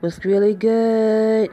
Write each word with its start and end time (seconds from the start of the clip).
was 0.00 0.24
really 0.24 0.54
good. 0.54 1.50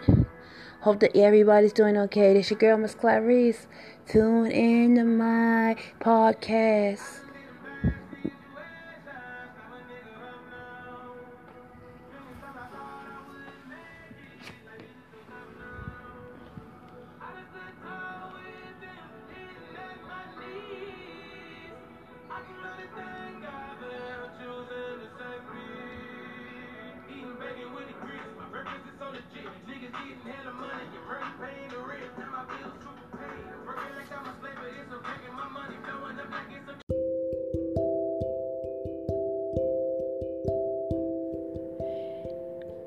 Hope 0.82 1.00
that 1.01 1.16
everybody's 1.17 1.74
doing 1.74 1.97
okay. 1.97 2.33
This 2.33 2.50
your 2.50 2.59
girl, 2.59 2.77
Miss 2.77 2.96
Clarice. 2.96 3.67
Tune 4.08 4.51
in 4.51 4.95
to 4.95 5.04
my 5.04 5.75
podcast. 6.00 7.27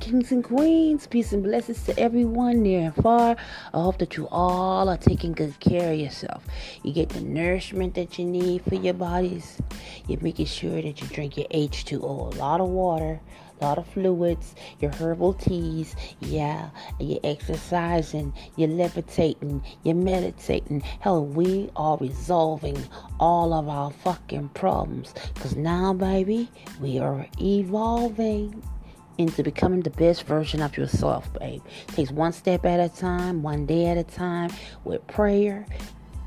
Kings 0.00 0.32
and 0.32 0.44
queens. 0.44 1.06
Peace 1.06 1.32
and 1.32 1.42
blessings 1.42 1.82
to 1.84 1.98
everyone 1.98 2.62
near 2.62 2.80
and 2.80 2.94
far. 2.94 3.36
I 3.74 3.80
hope 3.80 3.98
that 3.98 4.16
you 4.16 4.28
all 4.30 4.88
are 4.88 4.96
taking 4.96 5.32
good 5.32 5.58
care 5.60 5.92
of 5.92 5.98
yourself. 5.98 6.44
You 6.82 6.92
get 6.92 7.08
the 7.10 7.20
nourishment 7.20 7.94
that 7.94 8.18
you 8.18 8.24
need 8.24 8.62
for 8.62 8.74
your 8.74 8.94
bodies. 8.94 9.60
You're 10.06 10.20
making 10.20 10.46
sure 10.46 10.80
that 10.80 11.00
you 11.00 11.06
drink 11.08 11.36
your 11.36 11.48
H2O, 11.48 12.34
a 12.34 12.38
lot 12.38 12.60
of 12.60 12.68
water, 12.68 13.20
a 13.60 13.64
lot 13.64 13.78
of 13.78 13.86
fluids, 13.88 14.54
your 14.80 14.92
herbal 14.92 15.34
teas, 15.34 15.96
yeah, 16.20 16.70
you're 17.00 17.20
exercising, 17.24 18.32
you're 18.56 18.68
levitating, 18.68 19.62
you're 19.82 19.94
meditating. 19.94 20.80
Hell, 20.80 21.24
we 21.24 21.70
are 21.76 21.96
resolving 21.98 22.76
all 23.18 23.54
of 23.54 23.68
our 23.68 23.90
fucking 23.90 24.50
problems. 24.50 25.14
Because 25.34 25.56
now, 25.56 25.92
baby, 25.92 26.48
we 26.80 26.98
are 26.98 27.26
evolving 27.40 28.62
into 29.18 29.42
becoming 29.42 29.80
the 29.80 29.90
best 29.90 30.24
version 30.24 30.62
of 30.62 30.76
yourself, 30.76 31.32
babe. 31.38 31.62
takes 31.88 32.10
one 32.10 32.32
step 32.32 32.64
at 32.64 32.80
a 32.80 32.88
time, 32.88 33.42
one 33.42 33.66
day 33.66 33.86
at 33.86 33.96
a 33.96 34.04
time, 34.04 34.50
with 34.84 35.06
prayer. 35.06 35.66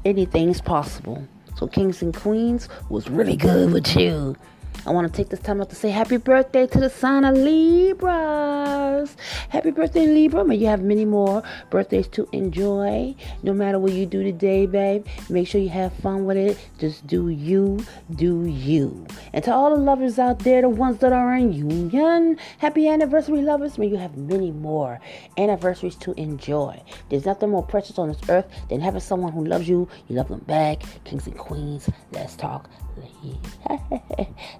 Anything's 0.06 0.62
possible. 0.62 1.28
So, 1.58 1.68
kings 1.68 2.02
and 2.02 2.16
queens 2.16 2.70
was 2.90 3.10
really 3.10 3.36
good 3.36 3.74
with 3.74 3.96
you. 3.96 4.36
I 4.86 4.92
want 4.92 5.12
to 5.12 5.14
take 5.16 5.30
this 5.30 5.40
time 5.40 5.60
out 5.60 5.70
to 5.72 5.76
say 5.76 5.90
happy 5.90 6.18
birthday 6.18 6.66
to 6.68 6.80
the 6.80 6.90
sign 6.90 7.26
of 7.26 7.36
Libras. 7.36 9.16
Happy 9.50 9.72
birthday, 9.72 10.08
Libra. 10.08 10.46
May 10.46 10.56
you 10.56 10.68
have 10.68 10.82
many 10.82 11.04
more 11.04 11.44
birthdays 11.70 12.08
to 12.10 12.28
enjoy. 12.32 13.14
No 13.44 13.54
matter 13.54 13.78
what 13.78 13.92
you 13.92 14.06
do 14.06 14.24
today, 14.24 14.66
babe, 14.66 15.06
make 15.30 15.48
sure 15.48 15.60
you 15.60 15.70
have 15.70 15.92
fun 15.94 16.26
with 16.26 16.38
it. 16.38 16.58
Just 16.78 17.06
do 17.08 17.30
you, 17.30 17.86
do 18.16 18.46
you. 18.46 19.06
And 19.34 19.44
to 19.44 19.54
all 19.54 19.76
the 19.76 19.82
lovers 19.82 20.18
out 20.18 20.40
there, 20.40 20.62
the 20.62 20.70
ones 20.70 21.00
that 21.00 21.12
are 21.12 21.36
in 21.36 21.52
union, 21.52 22.38
happy 22.60 22.88
anniversary, 22.88 23.42
lovers. 23.42 23.78
May 23.78 23.88
you 23.88 23.98
have 23.98 24.18
many 24.18 24.52
more 24.52 25.00
anniversaries 25.38 25.96
to 25.98 26.14
enjoy. 26.14 26.82
There's 27.10 27.26
nothing 27.26 27.50
more 27.50 27.64
precious 27.64 28.00
on 28.00 28.08
this 28.08 28.30
earth 28.30 28.48
than 28.70 28.80
having 28.80 29.02
someone 29.02 29.34
who 29.34 29.44
loves 29.44 29.68
you. 29.68 29.90
You 30.08 30.16
love 30.16 30.30
them 30.30 30.40
back. 30.40 30.84
Kings 31.04 31.28
and 31.28 31.38
queens, 31.38 31.90
let's 32.12 32.36
talk. 32.36 32.70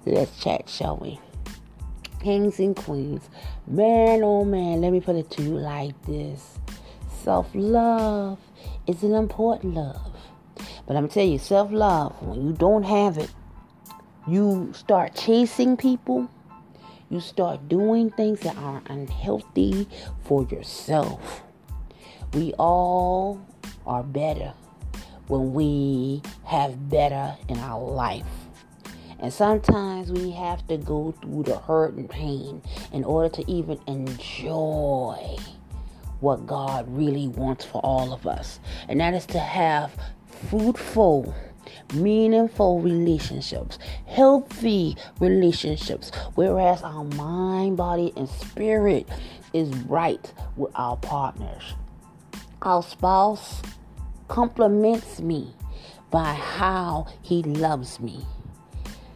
Let's 0.06 0.38
chat, 0.42 0.68
shall 0.68 0.96
we? 0.96 1.20
Kings 2.20 2.58
and 2.58 2.76
queens. 2.76 3.28
Man, 3.66 4.22
oh 4.22 4.44
man, 4.44 4.80
let 4.80 4.92
me 4.92 5.00
put 5.00 5.16
it 5.16 5.30
to 5.32 5.42
you 5.42 5.56
like 5.56 6.00
this 6.06 6.58
self 7.22 7.48
love 7.54 8.38
is 8.86 9.02
an 9.02 9.14
important 9.14 9.74
love. 9.74 10.10
But 10.86 10.96
I'm 10.96 11.08
tell 11.08 11.24
you, 11.24 11.38
self 11.38 11.70
love, 11.70 12.20
when 12.22 12.46
you 12.46 12.52
don't 12.52 12.82
have 12.82 13.18
it, 13.18 13.30
you 14.26 14.72
start 14.74 15.14
chasing 15.14 15.76
people, 15.76 16.28
you 17.08 17.20
start 17.20 17.68
doing 17.68 18.10
things 18.10 18.40
that 18.40 18.56
are 18.56 18.82
unhealthy 18.86 19.88
for 20.24 20.44
yourself. 20.44 21.42
We 22.32 22.52
all 22.54 23.40
are 23.86 24.02
better 24.02 24.52
when 25.30 25.52
we 25.54 26.20
have 26.44 26.90
better 26.90 27.36
in 27.48 27.56
our 27.60 27.80
life. 27.80 28.26
And 29.20 29.32
sometimes 29.32 30.10
we 30.10 30.32
have 30.32 30.66
to 30.66 30.76
go 30.76 31.14
through 31.22 31.44
the 31.44 31.58
hurt 31.58 31.94
and 31.94 32.10
pain 32.10 32.62
in 32.92 33.04
order 33.04 33.28
to 33.36 33.50
even 33.50 33.78
enjoy 33.86 35.36
what 36.18 36.46
God 36.46 36.86
really 36.88 37.28
wants 37.28 37.64
for 37.64 37.80
all 37.84 38.12
of 38.12 38.26
us. 38.26 38.58
And 38.88 39.00
that 39.00 39.14
is 39.14 39.26
to 39.26 39.38
have 39.38 39.94
fruitful, 40.48 41.34
meaningful 41.94 42.80
relationships, 42.80 43.78
healthy 44.06 44.96
relationships, 45.20 46.10
whereas 46.34 46.82
our 46.82 47.04
mind, 47.04 47.76
body, 47.76 48.12
and 48.16 48.28
spirit 48.28 49.08
is 49.52 49.68
right 49.80 50.32
with 50.56 50.72
our 50.74 50.96
partners. 50.96 51.74
Our 52.62 52.82
spouse 52.82 53.62
compliments 54.30 55.20
me 55.20 55.52
by 56.08 56.32
how 56.34 57.04
he 57.20 57.42
loves 57.42 57.98
me. 57.98 58.24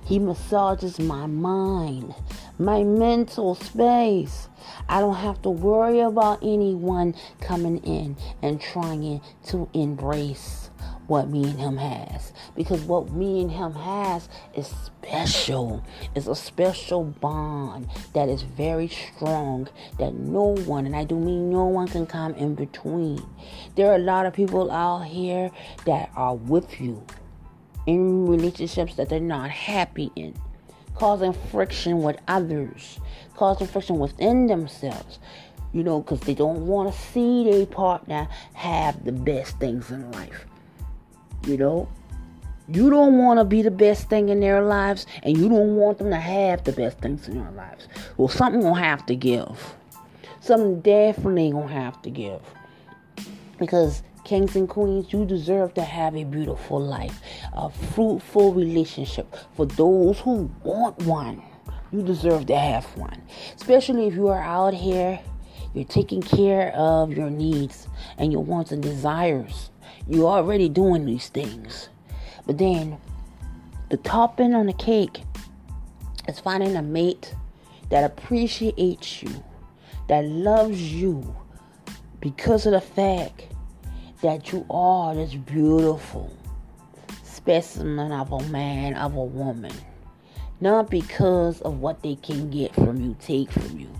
He 0.05 0.19
massages 0.19 0.99
my 0.99 1.27
mind, 1.27 2.17
my 2.59 2.83
mental 2.83 3.55
space. 3.55 4.49
I 4.89 4.99
don't 4.99 5.15
have 5.15 5.41
to 5.43 5.51
worry 5.51 6.01
about 6.01 6.41
anyone 6.43 7.15
coming 7.41 7.79
in 7.85 8.17
and 8.43 8.61
trying 8.61 9.21
to 9.47 9.69
embrace 9.73 10.64
what 11.07 11.29
me 11.29 11.45
and 11.45 11.59
him 11.59 11.77
has. 11.77 12.33
Because 12.55 12.83
what 12.83 13.11
me 13.13 13.41
and 13.43 13.51
him 13.51 13.73
has 13.75 14.29
is 14.55 14.67
special. 14.67 15.85
It's 16.15 16.27
a 16.27 16.35
special 16.35 17.05
bond 17.05 17.89
that 18.13 18.29
is 18.29 18.43
very 18.43 18.89
strong 18.89 19.69
that 19.99 20.15
no 20.15 20.57
one 20.67 20.87
and 20.87 20.97
i 20.97 21.05
do 21.05 21.19
mean 21.19 21.51
no 21.51 21.67
one 21.67 21.89
can 21.89 22.07
come 22.07 22.35
in 22.35 22.55
between. 22.55 23.23
There 23.75 23.91
are 23.91 23.97
a 23.97 23.99
lot 23.99 24.27
of 24.27 24.33
people 24.33 24.71
out 24.71 25.05
here 25.05 25.51
that 25.85 26.11
are 26.17 26.35
with 26.35 26.81
you 26.81 27.05
in 27.87 28.27
relationships 28.27 28.95
that 28.97 29.09
they're 29.09 29.21
not 29.21 29.51
happy 29.51 30.11
in 30.17 30.35
causing 30.95 31.33
friction 31.33 32.03
with 32.03 32.17
others 32.29 33.01
causing 33.35 33.67
friction 33.67 33.99
within 33.99 34.47
themselves 34.47 35.19
you 35.73 35.83
know 35.83 36.01
because 36.01 36.21
they 36.21 36.35
don't 36.35 36.67
want 36.67 36.93
to 36.93 36.99
see 36.99 37.45
their 37.45 37.67
partner 37.67 38.29
have 38.55 39.05
the 39.05 39.13
best 39.13 39.59
things 39.59 39.91
in 39.91 40.11
life 40.13 40.47
you 41.47 41.57
know, 41.57 41.89
you 42.69 42.89
don't 42.89 43.19
want 43.19 43.39
to 43.39 43.45
be 43.45 43.63
the 43.63 43.71
best 43.71 44.09
thing 44.09 44.31
in 44.31 44.41
their 44.41 44.63
lives 44.63 45.07
and 45.23 45.37
you 45.37 45.49
don't 45.49 45.77
want 45.77 45.99
them 45.99 46.11
to 46.11 46.17
have 46.17 46.65
the 46.65 46.73
best 46.73 46.99
things 46.99 47.29
in 47.29 47.39
their 47.39 47.51
lives. 47.53 47.89
Well, 48.17 48.29
something 48.29 48.63
gonna 48.63 48.81
have 48.81 49.05
to 49.07 49.17
give. 49.17 49.75
Something 50.41 50.81
definitely 50.81 51.51
gonna 51.51 51.69
have 51.69 52.01
to 52.03 52.11
give. 52.11 52.41
Because 53.59 54.03
kings 54.25 54.57
and 54.57 54.69
queens, 54.69 55.13
you 55.13 55.27
deserve 55.27 55.75
to 55.75 55.83
have 55.83 56.17
a 56.17 56.25
beautiful 56.25 56.81
life, 56.81 57.21
a 57.53 57.71
fruitful 57.71 58.55
relationship 58.55 59.35
for 59.55 59.67
those 59.67 60.19
who 60.21 60.51
want 60.63 60.99
one. 61.03 61.43
You 61.93 62.03
deserve 62.03 62.47
to 62.47 62.57
have 62.57 62.85
one. 62.97 63.23
Especially 63.55 64.09
if 64.09 64.15
you 64.15 64.29
are 64.29 64.43
out 64.43 64.75
here, 64.75 65.21
you're 65.75 65.85
taking 65.85 66.23
care 66.23 66.73
of 66.73 67.13
your 67.13 67.31
needs 67.31 67.89
and 68.17 68.33
your 68.33 68.43
wants 68.43 68.73
and 68.73 68.83
desires. 68.83 69.71
You're 70.09 70.27
already 70.27 70.69
doing 70.69 71.05
these 71.07 71.29
things. 71.29 71.89
But 72.47 72.59
then 72.59 72.99
the 73.91 73.97
topping 73.99 74.55
on 74.55 74.67
the 74.67 74.73
cake 74.73 75.23
is 76.29 76.41
finding 76.41 76.77
a 76.77 76.83
mate 76.83 77.35
that 77.91 78.05
appreciates 78.05 79.23
you, 79.23 79.45
that 80.09 80.25
loves 80.25 80.93
you 80.93 81.35
because 82.21 82.67
of 82.67 82.73
the 82.73 82.81
fact 82.81 83.45
that 84.23 84.53
you 84.53 84.65
are 84.71 85.15
this 85.15 85.35
beautiful 85.35 86.35
specimen 87.23 88.11
of 88.11 88.33
a 88.33 88.43
man, 88.49 88.95
of 88.95 89.15
a 89.15 89.25
woman. 89.25 89.73
Not 90.61 90.91
because 90.91 91.61
of 91.61 91.81
what 91.81 92.03
they 92.03 92.17
can 92.17 92.51
get 92.51 92.75
from 92.75 93.01
you, 93.03 93.17
take 93.21 93.51
from 93.51 93.79
you. 93.79 93.91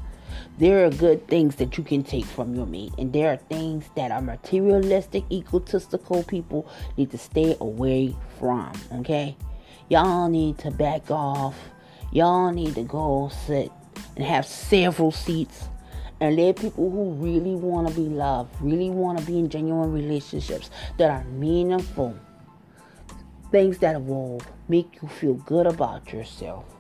There 0.57 0.87
are 0.87 0.91
good 0.91 1.27
things 1.27 1.57
that 1.57 1.77
you 1.77 1.83
can 1.83 2.05
take 2.05 2.25
from 2.25 2.55
your 2.55 2.67
mate, 2.67 2.93
and 2.97 3.13
there 3.13 3.33
are 3.33 3.37
things 3.37 3.87
that 3.97 4.13
are 4.13 4.23
materialistic, 4.23 5.25
egotistical 5.29 6.23
people 6.23 6.69
need 6.97 7.11
to 7.11 7.19
stay 7.19 7.57
away 7.61 8.15
from. 8.39 8.73
Okay, 9.01 9.37
y'all 9.89 10.29
need 10.29 10.59
to 10.59 10.71
back 10.71 11.11
off. 11.11 11.57
Y'all 12.13 12.53
need 12.53 12.77
to 12.77 12.85
go 12.85 13.33
sit 13.47 13.73
and 14.15 14.25
have 14.25 14.47
several 14.47 15.11
seats 15.11 15.69
and 16.21 16.37
let 16.37 16.55
people 16.55 16.89
who 16.89 17.11
really 17.15 17.57
want 17.57 17.89
to 17.89 17.95
be 17.95 18.09
loved, 18.09 18.55
really 18.61 18.91
want 18.91 19.19
to 19.19 19.25
be 19.25 19.41
in 19.41 19.49
genuine 19.49 19.93
relationships 19.93 20.71
that 20.99 21.11
are 21.11 21.25
meaningful, 21.25 22.17
things 23.51 23.79
that 23.79 24.05
will 24.05 24.41
make 24.69 25.03
you 25.03 25.09
feel 25.09 25.35
good 25.35 25.67
about 25.67 26.13
yourself 26.13 26.74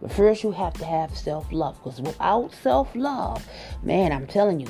but 0.00 0.12
first, 0.12 0.44
you 0.44 0.52
have 0.52 0.74
to 0.74 0.84
have 0.84 1.16
self 1.16 1.50
love. 1.50 1.76
Because 1.82 2.00
without 2.00 2.54
self 2.54 2.94
love, 2.94 3.46
man, 3.82 4.12
I'm 4.12 4.26
telling 4.26 4.60
you, 4.60 4.68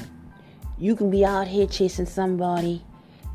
you 0.78 0.96
can 0.96 1.10
be 1.10 1.24
out 1.24 1.48
here 1.48 1.66
chasing 1.66 2.06
somebody 2.06 2.82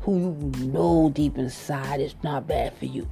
who 0.00 0.52
you 0.58 0.66
know 0.66 1.10
deep 1.14 1.38
inside 1.38 2.00
is 2.00 2.14
not 2.22 2.46
bad 2.46 2.76
for 2.76 2.86
you. 2.86 3.08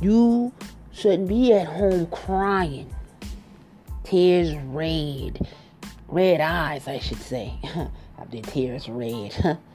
You 0.00 0.52
shouldn't 0.92 1.28
be 1.28 1.52
at 1.52 1.66
home 1.66 2.06
crying, 2.06 2.92
tears 4.02 4.54
red, 4.66 5.46
red 6.08 6.40
eyes, 6.40 6.88
I 6.88 6.98
should 6.98 7.20
say. 7.20 7.54
I 7.64 8.24
did 8.30 8.44
tears 8.44 8.88
red, 8.88 9.58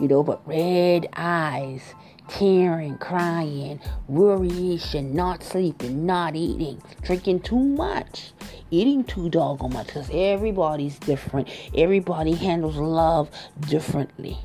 you 0.00 0.08
know, 0.08 0.22
but 0.22 0.46
red 0.46 1.08
eyes 1.16 1.94
tearing, 2.28 2.96
crying, 2.98 3.80
worrying, 4.08 4.80
not 5.14 5.42
sleeping, 5.42 6.06
not 6.06 6.34
eating, 6.34 6.82
drinking 7.02 7.40
too 7.40 7.58
much, 7.58 8.32
eating 8.70 9.04
too 9.04 9.28
doggone 9.28 9.72
much 9.72 9.86
because 9.86 10.10
everybody's 10.12 10.98
different. 11.00 11.48
Everybody 11.76 12.32
handles 12.34 12.76
love 12.76 13.30
differently 13.68 14.38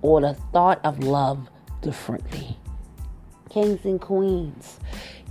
or 0.00 0.20
the 0.20 0.34
thought 0.52 0.80
of 0.84 1.00
love 1.00 1.48
differently. 1.80 2.56
Kings 3.50 3.84
and 3.84 4.00
queens, 4.00 4.78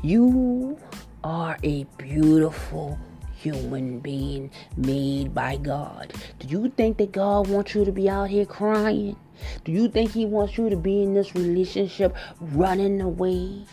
you 0.04 0.78
are 1.24 1.58
a 1.64 1.86
beautiful 1.98 3.00
human 3.36 4.00
being 4.00 4.52
made 4.78 5.34
by 5.34 5.58
God. 5.58 6.14
Do 6.40 6.48
you 6.48 6.70
think 6.70 6.98
that 6.98 7.12
God 7.12 7.48
wants 7.48 7.74
you 7.74 7.84
to 7.86 7.92
be 7.92 8.08
out 8.08 8.30
here 8.30 8.46
crying? 8.46 9.16
Do 9.64 9.72
you 9.72 9.88
think 9.90 10.12
He 10.12 10.26
wants 10.26 10.58
you 10.58 10.70
to 10.70 10.76
be 10.76 11.04
in 11.04 11.14
this 11.14 11.36
relationship 11.36 12.16
running 12.40 13.02
away 13.02 13.66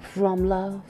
from 0.00 0.48
love? 0.48 0.82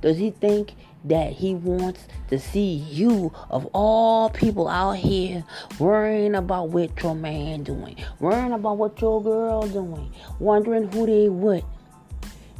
Does 0.00 0.18
He 0.18 0.30
think 0.30 0.74
that 1.04 1.32
He 1.32 1.54
wants 1.54 2.06
to 2.28 2.38
see 2.38 2.74
you, 2.74 3.32
of 3.50 3.66
all 3.72 4.30
people 4.30 4.68
out 4.68 4.96
here, 4.96 5.44
worrying 5.78 6.34
about 6.34 6.70
what 6.70 7.02
your 7.02 7.14
man 7.14 7.62
doing, 7.62 7.96
worrying 8.20 8.52
about 8.52 8.78
what 8.78 9.00
your 9.00 9.22
girl 9.22 9.66
doing, 9.66 10.12
wondering 10.38 10.90
who 10.92 11.06
they 11.06 11.28
with? 11.28 11.64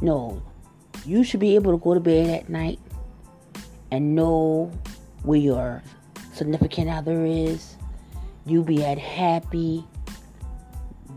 No, 0.01 0.43
you 1.05 1.23
should 1.23 1.39
be 1.39 1.55
able 1.55 1.71
to 1.71 1.77
go 1.77 1.93
to 1.93 1.99
bed 1.99 2.29
at 2.29 2.49
night 2.49 2.79
and 3.91 4.15
know 4.15 4.71
where 5.23 5.39
your 5.39 5.83
significant 6.33 6.89
other 6.89 7.25
is. 7.25 7.77
You 8.45 8.63
be 8.63 8.83
at 8.83 8.97
happy 8.97 9.85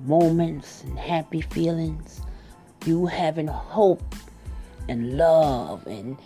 moments 0.07 0.83
and 0.85 0.99
happy 0.99 1.41
feelings. 1.41 2.21
You 2.85 3.07
having 3.07 3.49
hope 3.49 4.15
and 4.89 5.17
love 5.17 5.87
and 5.87 6.17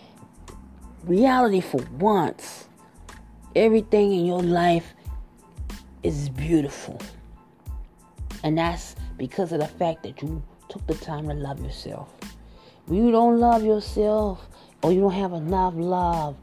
reality 1.05 1.61
for 1.61 1.81
once. 1.99 2.67
Everything 3.55 4.13
in 4.13 4.25
your 4.25 4.43
life 4.43 4.93
is 6.03 6.29
beautiful. 6.29 7.01
And 8.43 8.57
that's 8.57 8.95
because 9.17 9.51
of 9.51 9.59
the 9.59 9.67
fact 9.67 10.03
that 10.03 10.21
you 10.21 10.41
took 10.69 10.85
the 10.87 10.95
time 10.95 11.27
to 11.27 11.33
love 11.33 11.59
yourself. 11.61 12.09
When 12.85 13.05
you 13.05 13.11
don't 13.11 13.39
love 13.39 13.63
yourself 13.63 14.47
or 14.81 14.91
you 14.91 15.01
don't 15.01 15.13
have 15.13 15.33
enough 15.33 15.73
love, 15.75 16.35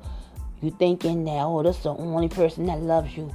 you're 0.60 0.72
thinking 0.72 1.24
that, 1.24 1.38
oh, 1.44 1.62
that's 1.62 1.78
the 1.78 1.94
only 1.94 2.28
person 2.28 2.66
that 2.66 2.80
loves 2.80 3.16
you. 3.16 3.34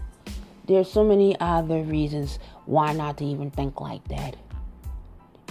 There's 0.65 0.89
so 0.89 1.03
many 1.03 1.37
other 1.39 1.81
reasons 1.81 2.39
why 2.65 2.93
not 2.93 3.17
to 3.17 3.25
even 3.25 3.51
think 3.51 3.81
like 3.81 4.07
that. 4.07 4.35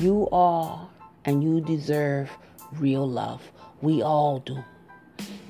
You 0.00 0.29
are 0.32 0.88
and 1.25 1.43
you 1.43 1.61
deserve 1.61 2.31
real 2.79 3.09
love. 3.09 3.43
We 3.81 4.03
all 4.03 4.41
do. 4.41 4.62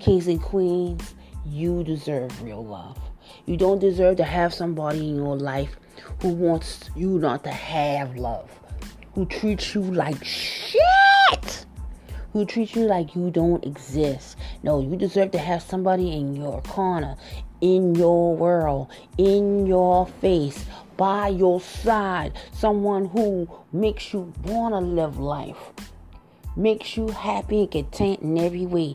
Kings 0.00 0.26
and 0.26 0.43
queens, 0.43 1.14
you 1.47 1.85
deserve 1.85 2.43
real 2.43 2.64
love. 2.64 2.99
You 3.47 3.56
don't 3.56 3.79
deserve 3.79 4.17
to 4.17 4.25
have 4.25 4.53
somebody 4.53 5.09
in 5.09 5.17
your 5.17 5.37
life 5.37 5.76
who 6.20 6.29
wants 6.29 6.91
you 6.97 7.19
not 7.19 7.44
to 7.44 7.50
have 7.50 8.17
love, 8.17 8.50
who 9.14 9.26
treats 9.26 9.75
you 9.75 9.82
like 9.82 10.23
shit, 10.25 11.67
who 12.32 12.44
treats 12.44 12.75
you 12.75 12.83
like 12.83 13.14
you 13.14 13.31
don't 13.31 13.64
exist. 13.64 14.37
No, 14.62 14.81
you 14.81 14.97
deserve 14.97 15.31
to 15.33 15.38
have 15.38 15.62
somebody 15.62 16.12
in 16.12 16.35
your 16.35 16.61
corner, 16.62 17.16
in 17.61 17.95
your 17.95 18.35
world, 18.35 18.90
in 19.19 19.66
your 19.66 20.07
face, 20.21 20.64
by 21.02 21.26
your 21.26 21.61
side. 21.61 22.32
Someone 22.52 23.06
who 23.06 23.50
makes 23.73 24.12
you 24.12 24.32
want 24.44 24.73
to 24.73 24.78
live 24.78 25.18
life, 25.18 25.59
makes 26.54 26.97
you 26.97 27.09
happy 27.09 27.62
and 27.62 27.73
content 27.73 28.21
in 28.21 28.38
every 28.38 28.66
way. 28.66 28.94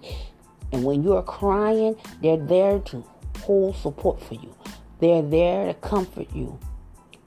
And 0.72 0.86
when 0.86 1.04
you're 1.04 1.22
crying, 1.22 1.98
they're 2.22 2.38
there 2.38 2.80
to 2.80 3.04
hold 3.42 3.76
support 3.76 4.22
for 4.22 4.36
you, 4.36 4.56
they're 5.02 5.22
there 5.22 5.66
to 5.66 5.74
comfort 5.74 6.34
you. 6.34 6.58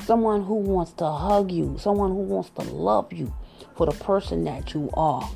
Someone 0.06 0.44
who 0.44 0.54
wants 0.54 0.92
to 0.92 1.10
hug 1.10 1.52
you, 1.52 1.76
someone 1.78 2.12
who 2.12 2.22
wants 2.22 2.48
to 2.58 2.62
love 2.62 3.12
you 3.12 3.30
for 3.76 3.84
the 3.84 3.92
person 3.92 4.44
that 4.44 4.72
you 4.72 4.88
are 4.94 5.28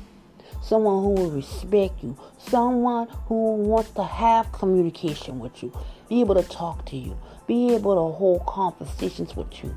someone 0.65 1.03
who 1.03 1.09
will 1.11 1.29
respect 1.29 2.01
you, 2.01 2.17
someone 2.39 3.07
who 3.27 3.53
wants 3.53 3.91
to 3.91 4.03
have 4.03 4.51
communication 4.51 5.37
with 5.37 5.61
you, 5.61 5.71
be 6.09 6.21
able 6.21 6.35
to 6.35 6.43
talk 6.43 6.85
to 6.85 6.97
you, 6.97 7.17
be 7.47 7.73
able 7.73 7.95
to 7.95 8.15
hold 8.15 8.45
conversations 8.45 9.35
with 9.35 9.63
you. 9.63 9.75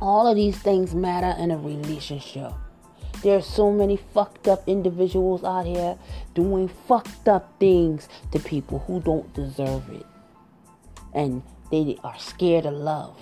All 0.00 0.26
of 0.26 0.36
these 0.36 0.58
things 0.58 0.94
matter 0.94 1.40
in 1.40 1.50
a 1.50 1.58
relationship. 1.58 2.52
There 3.22 3.36
are 3.36 3.42
so 3.42 3.72
many 3.72 3.96
fucked 3.96 4.46
up 4.46 4.62
individuals 4.68 5.42
out 5.42 5.66
here 5.66 5.98
doing 6.34 6.68
fucked 6.68 7.26
up 7.26 7.52
things 7.58 8.08
to 8.30 8.38
people 8.38 8.78
who 8.80 9.00
don't 9.00 9.32
deserve 9.34 9.88
it. 9.90 10.06
And 11.12 11.42
they 11.72 11.98
are 12.04 12.18
scared 12.18 12.64
of 12.64 12.74
love. 12.74 13.16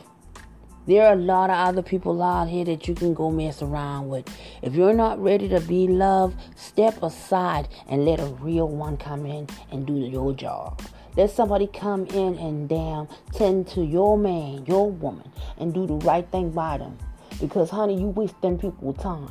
There 0.87 1.04
are 1.04 1.14
a 1.14 1.16
lot 1.16 1.50
of 1.50 1.56
other 1.56 1.83
people 1.83 2.23
out 2.23 2.49
here 2.49 2.64
that 2.66 2.87
you 2.87 2.95
can 2.95 3.12
go 3.12 3.30
mess 3.30 3.61
around 3.61 4.09
with. 4.09 4.28
If 4.62 4.75
you're 4.75 4.95
not 4.95 5.18
ready 5.18 5.49
to 5.49 5.61
be 5.61 5.88
loved, 5.88 6.37
step 6.56 7.02
aside 7.02 7.68
and 7.88 8.04
let 8.04 8.21
a 8.21 8.26
real 8.26 8.68
one 8.68 8.97
come 8.97 9.26
in 9.26 9.49
and 9.73 9.85
do 9.85 9.95
your 9.95 10.33
job. 10.33 10.80
Let 11.16 11.30
somebody 11.30 11.66
come 11.66 12.06
in 12.06 12.37
and 12.38 12.68
damn 12.68 13.08
tend 13.32 13.68
to 13.68 13.82
your 13.82 14.18
man, 14.18 14.66
your 14.66 14.90
woman, 14.90 15.30
and 15.58 15.73
do 15.73 15.87
the 15.87 15.94
right 15.94 16.30
thing 16.30 16.50
by 16.50 16.78
them. 16.78 16.99
Because 17.40 17.70
honey, 17.70 17.99
you 17.99 18.08
wasting 18.08 18.58
people's 18.58 18.99
time. 18.99 19.30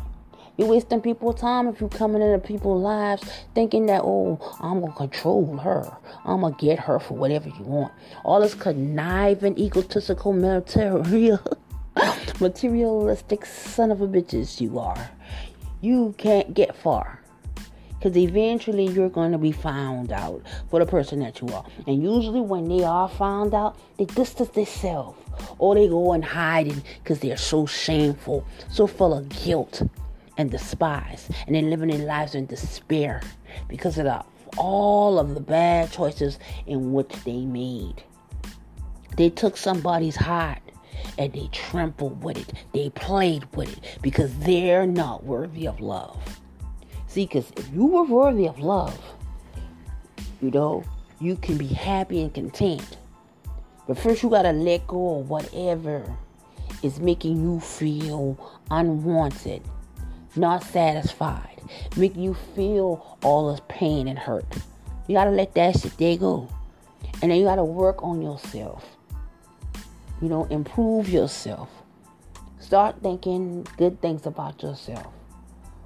You're 0.58 0.70
wasting 0.70 1.01
people's 1.01 1.39
time 1.39 1.68
if 1.68 1.82
you're 1.82 1.89
coming 1.89 2.22
into 2.22 2.39
people's 2.39 2.82
lives 2.82 3.24
thinking 3.54 3.88
that, 3.88 4.01
oh, 4.04 4.39
I'm 4.62 4.82
to 4.82 4.92
control 4.94 5.58
her. 5.58 5.96
I'm 6.24 6.42
to 6.42 6.56
get 6.58 6.80
her 6.80 7.00
for 7.00 7.15
whatever 7.15 7.50
you 7.50 7.63
want. 7.65 7.94
All 8.24 8.39
this 8.39 8.56
conniving, 8.56 9.58
egotistical, 9.60 10.32
material, 10.32 11.39
materialistic 12.39 13.46
son 13.46 13.92
of 13.92 14.01
a 14.01 14.08
bitches 14.08 14.62
you 14.62 14.80
are. 14.80 15.10
you 15.82 16.15
can't 16.18 16.54
get 16.54 16.75
far. 16.75 17.22
Because 18.06 18.22
eventually 18.22 18.86
you're 18.86 19.10
going 19.10 19.32
to 19.32 19.40
be 19.40 19.52
found 19.52 20.12
out 20.12 20.44
for 20.70 20.80
the 20.80 20.86
person 20.86 21.22
that 21.22 21.42
you 21.42 21.48
are. 21.48 21.66
And 21.88 22.04
usually 22.04 22.40
when 22.40 22.70
they 22.70 22.84
are 22.84 23.10
found 23.10 23.56
out, 23.56 23.80
they 23.98 24.06
distance 24.06 24.50
themselves. 24.50 25.20
Or 25.58 25.74
they 25.74 25.88
go 25.88 26.12
and 26.14 26.24
hide 26.24 26.72
because 27.02 27.20
they're 27.20 27.36
so 27.36 27.66
shameful, 27.66 28.46
so 28.70 28.86
full 28.86 29.12
of 29.12 29.28
guilt 29.30 29.82
and 30.38 30.52
despise. 30.52 31.32
And 31.48 31.56
they're 31.56 31.64
living 31.64 31.90
their 31.90 32.06
lives 32.06 32.36
in 32.36 32.46
despair 32.46 33.24
because 33.68 33.98
of 33.98 34.04
the, 34.04 34.24
all 34.56 35.18
of 35.18 35.34
the 35.34 35.42
bad 35.42 35.92
choices 35.92 36.38
in 36.68 36.94
which 36.94 37.12
they 37.24 37.44
made. 37.44 38.04
They 39.18 39.32
took 39.32 39.58
somebody's 39.58 40.16
heart 40.16 40.62
and 41.18 41.34
they 41.34 41.50
trampled 41.52 42.24
with 42.24 42.38
it. 42.38 42.54
They 42.72 42.92
played 42.92 43.46
with 43.56 43.76
it 43.76 43.98
because 44.04 44.38
they're 44.38 44.86
not 44.86 45.24
worthy 45.24 45.68
of 45.68 45.80
love. 45.80 46.35
See, 47.15 47.27
because 47.27 47.50
if 47.55 47.74
you 47.74 47.86
were 47.86 48.03
worthy 48.03 48.45
of 48.45 48.60
love, 48.60 49.00
you 50.41 50.51
know, 50.51 50.84
you 51.22 51.38
can 51.38 51.57
be 51.57 51.67
happy 51.67 52.22
and 52.22 52.34
content. 52.34 52.98
But 53.88 53.98
first, 53.98 54.22
you 54.22 54.29
got 54.29 54.41
to 54.41 54.51
let 54.51 54.86
go 54.86 55.19
of 55.19 55.29
whatever 55.29 56.03
is 56.84 57.00
making 57.00 57.41
you 57.41 57.62
feel 57.62 58.38
unwanted, 58.69 59.62
not 60.36 60.62
satisfied, 60.62 61.62
making 61.95 62.22
you 62.22 62.34
feel 62.53 63.17
all 63.24 63.50
this 63.50 63.62
pain 63.69 64.10
and 64.10 64.19
hurt. 64.19 64.57
You 65.07 65.15
got 65.15 65.24
to 65.24 65.31
let 65.31 65.55
that 65.55 65.79
shit 65.79 66.19
go. 66.19 66.50
And 67.22 67.31
then 67.31 67.39
you 67.39 67.45
got 67.45 67.55
to 67.55 67.63
work 67.63 68.03
on 68.03 68.22
yourself. 68.22 68.84
You 70.22 70.27
know, 70.27 70.43
improve 70.50 71.07
yourself. 71.07 71.69
Start 72.60 72.98
thinking 73.01 73.65
good 73.77 74.01
things 74.01 74.25
about 74.25 74.62
yourself. 74.62 75.13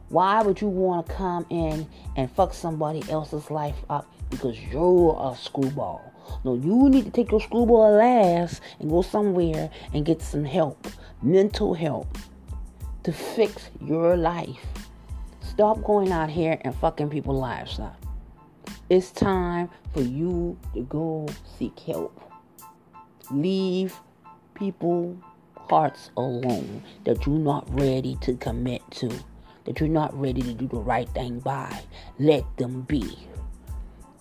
Why 0.10 0.42
would 0.42 0.60
you 0.60 0.68
want 0.68 1.08
to 1.08 1.14
come 1.14 1.46
in 1.50 1.88
and 2.16 2.32
fuck 2.32 2.54
somebody 2.54 3.04
else's 3.10 3.52
life 3.52 3.78
up 3.90 4.12
because 4.30 4.60
you're 4.60 5.16
a 5.22 5.36
screwball? 5.36 6.02
No, 6.44 6.56
you 6.56 6.90
need 6.90 7.06
to 7.06 7.12
take 7.12 7.32
your 7.32 7.42
screwball 7.42 8.00
ass 8.00 8.60
and 8.80 8.90
go 8.90 9.02
somewhere 9.02 9.70
and 9.94 10.06
get 10.06 10.22
some 10.22 10.46
help, 10.46 10.88
mental 11.22 11.74
help, 11.74 12.18
to 13.04 13.12
fix 13.12 13.70
your 13.82 14.18
life. 14.18 14.66
Stop 15.42 15.84
going 15.84 16.12
out 16.12 16.30
here 16.30 16.60
and 16.62 16.76
fucking 16.76 17.10
people's 17.10 17.40
lives 17.40 17.80
up. 17.80 18.04
It's 18.90 19.12
time 19.12 19.70
for 19.94 20.02
you 20.02 20.58
to 20.74 20.82
go 20.82 21.28
seek 21.58 21.78
help. 21.80 22.20
Leave 23.32 24.00
people 24.56 25.18
hearts 25.70 26.10
alone 26.18 26.84
that 27.04 27.26
you're 27.26 27.38
not 27.38 27.68
ready 27.80 28.18
to 28.22 28.34
commit 28.36 28.82
to, 28.92 29.12
that 29.66 29.80
you're 29.80 29.90
not 29.90 30.18
ready 30.20 30.42
to 30.42 30.54
do 30.54 30.68
the 30.68 30.78
right 30.78 31.10
thing 31.10 31.40
by. 31.40 31.82
Let 32.18 32.44
them 32.58 32.82
be. 32.82 33.18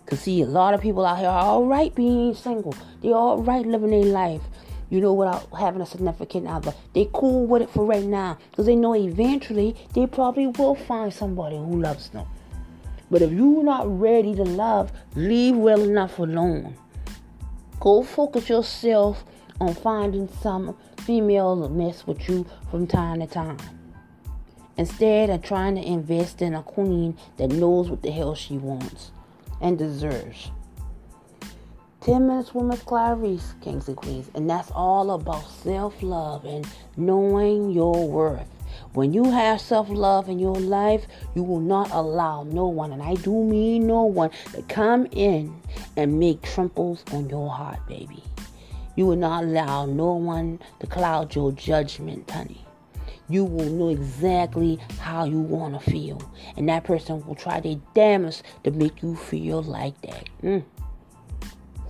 Cause 0.06 0.20
see, 0.20 0.40
a 0.40 0.46
lot 0.46 0.72
of 0.72 0.80
people 0.80 1.04
out 1.04 1.18
here 1.18 1.28
are 1.28 1.42
all 1.42 1.64
right 1.64 1.94
being 1.94 2.34
single. 2.34 2.74
They're 3.02 3.14
all 3.14 3.42
right 3.42 3.66
living 3.66 3.90
their 3.90 4.10
life, 4.10 4.40
you 4.88 5.00
know, 5.00 5.12
without 5.12 5.48
having 5.58 5.82
a 5.82 5.86
significant 5.86 6.46
other. 6.46 6.72
They 6.94 7.10
cool 7.12 7.46
with 7.46 7.62
it 7.62 7.70
for 7.70 7.84
right 7.84 8.04
now, 8.04 8.38
cause 8.56 8.64
they 8.64 8.74
know 8.74 8.94
eventually 8.94 9.76
they 9.92 10.06
probably 10.06 10.46
will 10.46 10.74
find 10.74 11.12
somebody 11.12 11.56
who 11.56 11.80
loves 11.82 12.08
them. 12.08 12.26
But 13.10 13.22
if 13.22 13.32
you're 13.32 13.62
not 13.62 13.86
ready 14.00 14.34
to 14.34 14.44
love, 14.44 14.92
leave 15.14 15.56
well 15.56 15.82
enough 15.82 16.18
alone. 16.18 16.74
Go 17.80 18.02
focus 18.02 18.48
yourself 18.48 19.24
on 19.60 19.74
finding 19.74 20.28
some 20.40 20.76
female 21.00 21.62
to 21.62 21.68
mess 21.68 22.06
with 22.06 22.28
you 22.28 22.46
from 22.70 22.86
time 22.86 23.20
to 23.20 23.26
time. 23.26 23.77
Instead 24.78 25.28
of 25.28 25.42
trying 25.42 25.74
to 25.74 25.84
invest 25.84 26.40
in 26.40 26.54
a 26.54 26.62
queen 26.62 27.16
that 27.36 27.48
knows 27.48 27.90
what 27.90 28.00
the 28.02 28.12
hell 28.12 28.36
she 28.36 28.56
wants 28.56 29.10
and 29.60 29.76
deserves. 29.76 30.52
10 32.02 32.28
minutes 32.28 32.54
with 32.54 32.64
Miss 32.64 32.80
Clarice, 32.82 33.54
Kings 33.60 33.88
and 33.88 33.96
Queens, 33.96 34.30
and 34.36 34.48
that's 34.48 34.70
all 34.70 35.10
about 35.10 35.46
self 35.50 36.00
love 36.00 36.44
and 36.44 36.64
knowing 36.96 37.72
your 37.72 38.08
worth. 38.08 38.46
When 38.92 39.12
you 39.12 39.24
have 39.24 39.60
self 39.60 39.88
love 39.90 40.28
in 40.28 40.38
your 40.38 40.54
life, 40.54 41.06
you 41.34 41.42
will 41.42 41.60
not 41.60 41.90
allow 41.90 42.44
no 42.44 42.68
one, 42.68 42.92
and 42.92 43.02
I 43.02 43.14
do 43.14 43.42
mean 43.44 43.88
no 43.88 44.04
one, 44.04 44.30
to 44.54 44.62
come 44.62 45.08
in 45.10 45.60
and 45.96 46.20
make 46.20 46.40
trembles 46.42 47.02
on 47.12 47.28
your 47.28 47.50
heart, 47.50 47.84
baby. 47.88 48.22
You 48.94 49.06
will 49.06 49.16
not 49.16 49.42
allow 49.42 49.86
no 49.86 50.14
one 50.14 50.60
to 50.78 50.86
cloud 50.86 51.34
your 51.34 51.50
judgment, 51.50 52.30
honey. 52.30 52.64
You 53.28 53.44
will 53.44 53.68
know 53.70 53.88
exactly 53.90 54.78
how 55.00 55.24
you 55.24 55.40
want 55.40 55.74
to 55.80 55.90
feel. 55.90 56.20
And 56.56 56.68
that 56.68 56.84
person 56.84 57.24
will 57.26 57.34
try 57.34 57.60
their 57.60 57.76
damnedest 57.94 58.42
to 58.64 58.70
make 58.70 59.02
you 59.02 59.16
feel 59.16 59.62
like 59.62 60.00
that. 60.02 60.28
Mm. 60.42 60.64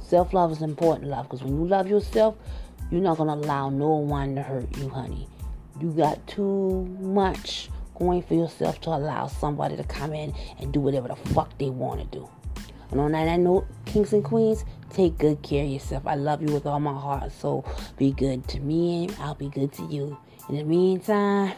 Self 0.00 0.32
love 0.32 0.50
is 0.52 0.62
important, 0.62 1.10
love, 1.10 1.26
because 1.26 1.42
when 1.42 1.56
you 1.56 1.66
love 1.66 1.86
yourself, 1.86 2.34
you're 2.90 3.02
not 3.02 3.18
going 3.18 3.28
to 3.28 3.46
allow 3.46 3.68
no 3.68 3.88
one 3.96 4.34
to 4.36 4.42
hurt 4.42 4.76
you, 4.78 4.88
honey. 4.88 5.28
You 5.80 5.92
got 5.92 6.26
too 6.26 6.86
much 7.00 7.68
going 7.98 8.22
for 8.22 8.34
yourself 8.34 8.80
to 8.82 8.90
allow 8.90 9.26
somebody 9.26 9.76
to 9.76 9.84
come 9.84 10.14
in 10.14 10.34
and 10.58 10.72
do 10.72 10.80
whatever 10.80 11.08
the 11.08 11.16
fuck 11.16 11.56
they 11.58 11.70
want 11.70 12.00
to 12.00 12.18
do. 12.18 12.28
And 12.90 13.00
on 13.00 13.12
that 13.12 13.38
note, 13.38 13.66
kings 13.84 14.12
and 14.12 14.24
queens, 14.24 14.64
take 14.90 15.18
good 15.18 15.42
care 15.42 15.64
of 15.64 15.70
yourself. 15.70 16.06
I 16.06 16.14
love 16.14 16.40
you 16.40 16.52
with 16.52 16.64
all 16.64 16.80
my 16.80 16.98
heart. 16.98 17.32
So 17.32 17.64
be 17.96 18.12
good 18.12 18.48
to 18.48 18.60
me 18.60 19.04
and 19.04 19.16
I'll 19.20 19.34
be 19.34 19.48
good 19.48 19.72
to 19.74 19.82
you. 19.86 20.16
In 20.48 20.56
the 20.56 20.64
meantime, 20.64 21.52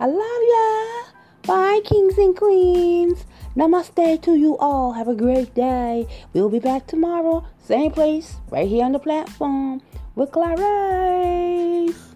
I 0.00 0.06
love 0.06 0.42
ya. 0.50 1.12
Bye, 1.46 1.80
kings 1.84 2.18
and 2.18 2.36
queens. 2.36 3.24
Namaste 3.54 4.20
to 4.22 4.34
you 4.34 4.58
all. 4.58 4.92
Have 4.94 5.06
a 5.06 5.14
great 5.14 5.54
day. 5.54 6.08
We'll 6.32 6.48
be 6.48 6.58
back 6.58 6.88
tomorrow, 6.88 7.44
same 7.60 7.92
place, 7.92 8.36
right 8.50 8.66
here 8.66 8.84
on 8.84 8.90
the 8.90 8.98
platform 8.98 9.80
with 10.16 10.32
Clarice. 10.32 12.11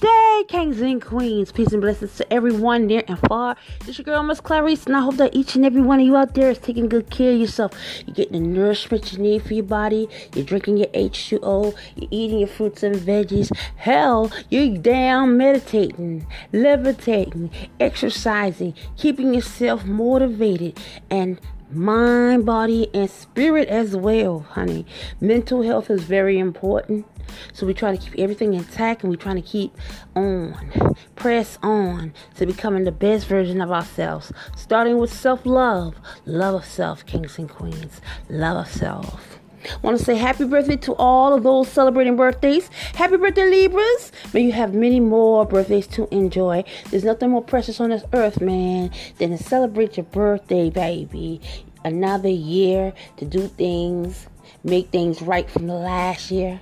Day, 0.00 0.44
kings 0.48 0.80
and 0.82 1.00
queens. 1.00 1.52
Peace 1.52 1.72
and 1.72 1.80
blessings 1.80 2.16
to 2.16 2.30
everyone 2.30 2.86
near 2.86 3.02
and 3.08 3.18
far. 3.18 3.56
This 3.84 3.96
your 3.96 4.04
girl, 4.04 4.22
Miss 4.22 4.40
Clarice, 4.40 4.84
and 4.84 4.94
I 4.94 5.00
hope 5.00 5.16
that 5.16 5.34
each 5.34 5.54
and 5.56 5.64
every 5.64 5.80
one 5.80 6.00
of 6.00 6.06
you 6.06 6.16
out 6.16 6.34
there 6.34 6.50
is 6.50 6.58
taking 6.58 6.88
good 6.88 7.08
care 7.08 7.32
of 7.32 7.40
yourself. 7.40 7.72
You're 8.04 8.14
getting 8.14 8.42
the 8.42 8.48
nourishment 8.48 9.10
you 9.12 9.18
need 9.18 9.42
for 9.44 9.54
your 9.54 9.64
body. 9.64 10.08
You're 10.34 10.44
drinking 10.44 10.76
your 10.76 10.88
H2O. 10.88 11.74
You're 11.96 12.08
eating 12.10 12.40
your 12.40 12.48
fruits 12.48 12.82
and 12.82 12.96
veggies. 12.96 13.50
Hell, 13.76 14.30
you're 14.50 14.76
down 14.76 15.38
meditating, 15.38 16.26
levitating, 16.52 17.50
exercising, 17.80 18.74
keeping 18.98 19.32
yourself 19.32 19.86
motivated, 19.86 20.78
and 21.08 21.40
mind, 21.70 22.46
body, 22.46 22.88
and 22.94 23.10
spirit 23.10 23.68
as 23.68 23.96
well, 23.96 24.40
honey. 24.40 24.86
Mental 25.20 25.62
health 25.62 25.90
is 25.90 26.02
very 26.02 26.38
important. 26.38 27.06
So 27.52 27.66
we 27.66 27.74
try 27.74 27.94
to 27.94 28.02
keep 28.02 28.18
everything 28.18 28.54
intact 28.54 29.02
and 29.02 29.10
we 29.10 29.16
trying 29.16 29.36
to 29.36 29.42
keep 29.42 29.76
on, 30.14 30.94
press 31.16 31.58
on 31.62 32.14
to 32.36 32.46
becoming 32.46 32.84
the 32.84 32.92
best 32.92 33.26
version 33.26 33.60
of 33.60 33.70
ourselves. 33.70 34.32
Starting 34.56 34.98
with 34.98 35.12
self 35.12 35.44
love, 35.44 35.96
love 36.24 36.54
of 36.54 36.64
self, 36.64 37.04
kings 37.06 37.38
and 37.38 37.48
queens, 37.50 38.00
love 38.28 38.66
of 38.66 38.72
self. 38.72 39.35
Want 39.82 39.98
to 39.98 40.04
say 40.04 40.16
happy 40.16 40.44
birthday 40.44 40.76
to 40.76 40.94
all 40.94 41.34
of 41.34 41.42
those 41.42 41.68
celebrating 41.68 42.16
birthdays. 42.16 42.68
Happy 42.94 43.16
birthday, 43.16 43.48
Libras. 43.48 44.12
May 44.32 44.42
you 44.42 44.52
have 44.52 44.74
many 44.74 45.00
more 45.00 45.44
birthdays 45.44 45.86
to 45.88 46.08
enjoy. 46.14 46.64
There's 46.90 47.04
nothing 47.04 47.30
more 47.30 47.42
precious 47.42 47.80
on 47.80 47.90
this 47.90 48.04
earth, 48.12 48.40
man, 48.40 48.90
than 49.18 49.30
to 49.30 49.38
celebrate 49.38 49.96
your 49.96 50.04
birthday, 50.04 50.70
baby. 50.70 51.40
Another 51.84 52.28
year 52.28 52.92
to 53.16 53.24
do 53.24 53.46
things, 53.48 54.26
make 54.64 54.90
things 54.90 55.22
right 55.22 55.48
from 55.48 55.66
the 55.66 55.74
last 55.74 56.30
year 56.30 56.60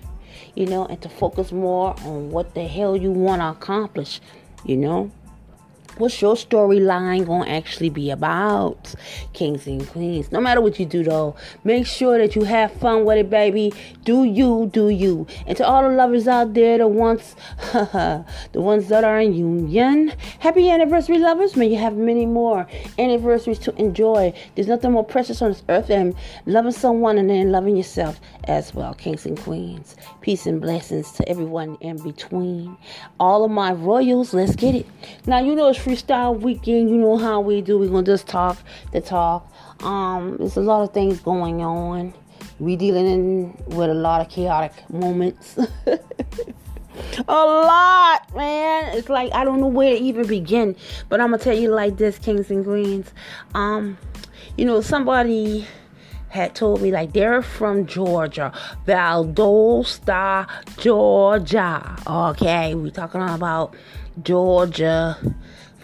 you 0.55 0.67
know, 0.67 0.87
and 0.87 1.01
to 1.03 1.09
focus 1.09 1.53
more 1.53 1.95
on 2.05 2.31
what 2.31 2.55
the 2.55 2.67
hell 2.67 2.97
you 2.97 3.11
want 3.11 3.41
to 3.41 3.49
accomplish, 3.49 4.21
you 4.65 4.77
know. 4.77 5.11
What's 5.97 6.21
your 6.21 6.35
storyline 6.35 7.27
to 7.27 7.49
actually 7.49 7.89
be 7.89 8.11
about, 8.11 8.97
kings 9.33 9.69
and 9.69 9.89
queens? 9.89 10.33
No 10.33 10.41
matter 10.41 10.61
what 10.61 10.81
you 10.81 10.87
do, 10.87 11.05
though, 11.05 11.37
make 11.63 11.87
sure 11.87 12.19
that 12.19 12.35
you 12.35 12.43
have 12.43 12.73
fun 12.73 13.05
with 13.05 13.19
it, 13.19 13.31
baby. 13.31 13.73
Do 14.03 14.25
you, 14.25 14.69
do 14.73 14.89
you. 14.89 15.29
And 15.47 15.57
to 15.57 15.65
all 15.65 15.85
the 15.85 15.91
lovers 15.91 16.27
out 16.27 16.53
there, 16.53 16.79
the 16.79 16.89
ones, 16.89 17.37
the 17.73 18.25
ones 18.55 18.89
that 18.89 19.05
are 19.05 19.21
in 19.21 19.35
union, 19.35 20.13
happy 20.41 20.69
anniversary, 20.69 21.19
lovers. 21.19 21.55
May 21.55 21.69
you 21.69 21.79
have 21.79 21.97
many 21.97 22.27
more 22.27 22.67
anniversaries 22.99 23.61
to 23.61 23.75
enjoy. 23.77 24.35
There's 24.57 24.67
nothing 24.67 24.91
more 24.91 25.05
precious 25.05 25.41
on 25.43 25.53
this 25.53 25.63
earth 25.69 25.87
than 25.87 26.17
loving 26.47 26.73
someone 26.73 27.19
and 27.19 27.31
then 27.31 27.53
loving 27.53 27.77
yourself 27.77 28.19
as 28.49 28.75
well, 28.75 28.95
kings 28.95 29.27
and 29.27 29.39
queens. 29.39 29.95
Peace 30.23 30.47
and 30.47 30.61
blessings 30.61 31.13
to 31.13 31.29
everyone 31.29 31.79
in 31.81 31.99
between. 31.99 32.77
All 33.21 33.45
of 33.45 33.53
my 33.53 33.73
royals, 33.73 34.35
let's 34.35 34.57
get 34.57 34.75
it. 34.75 34.87
Now, 35.27 35.39
you 35.39 35.55
know 35.55 35.69
it's 35.69 35.84
freestyle 35.85 36.41
weekend. 36.41 36.89
You 36.89 36.97
know 36.97 37.19
how 37.19 37.41
we 37.41 37.61
do. 37.61 37.79
We're 37.79 37.91
gonna 37.91 38.05
just 38.05 38.27
talk 38.27 38.57
the 38.93 39.01
talk. 39.03 39.53
Um, 39.83 40.39
there's 40.39 40.57
a 40.57 40.63
lot 40.63 40.83
of 40.83 40.95
things 40.95 41.21
going 41.21 41.61
on. 41.61 42.15
We 42.59 42.77
dealing 42.77 43.63
with 43.67 43.91
a 43.91 43.95
lot 43.95 44.23
of 44.23 44.31
chaotic 44.31 44.73
moments. 44.89 45.59
a 47.29 47.35
lot, 47.35 48.35
man. 48.35 48.97
It's 48.97 49.11
like 49.11 49.35
I 49.35 49.45
don't 49.45 49.61
know 49.61 49.67
where 49.67 49.95
to 49.95 50.01
even 50.01 50.27
begin. 50.27 50.75
But 51.11 51.21
I'm 51.21 51.31
gonna 51.31 51.43
tell 51.43 51.57
you 51.57 51.71
like 51.71 51.99
this, 51.99 52.19
Kings 52.19 52.51
and 52.51 52.65
Queens. 52.65 53.13
Um, 53.55 53.99
you 54.57 54.65
know, 54.65 54.81
somebody 54.81 55.67
had 56.29 56.55
told 56.55 56.81
me 56.81 56.91
like 56.91 57.13
they're 57.13 57.43
from 57.43 57.87
Georgia, 57.87 58.53
Valdosta, 58.87 60.49
Georgia. 60.79 61.97
Okay, 62.07 62.75
we 62.75 62.91
talking 62.91 63.23
about 63.23 63.77
Georgia. 64.23 65.19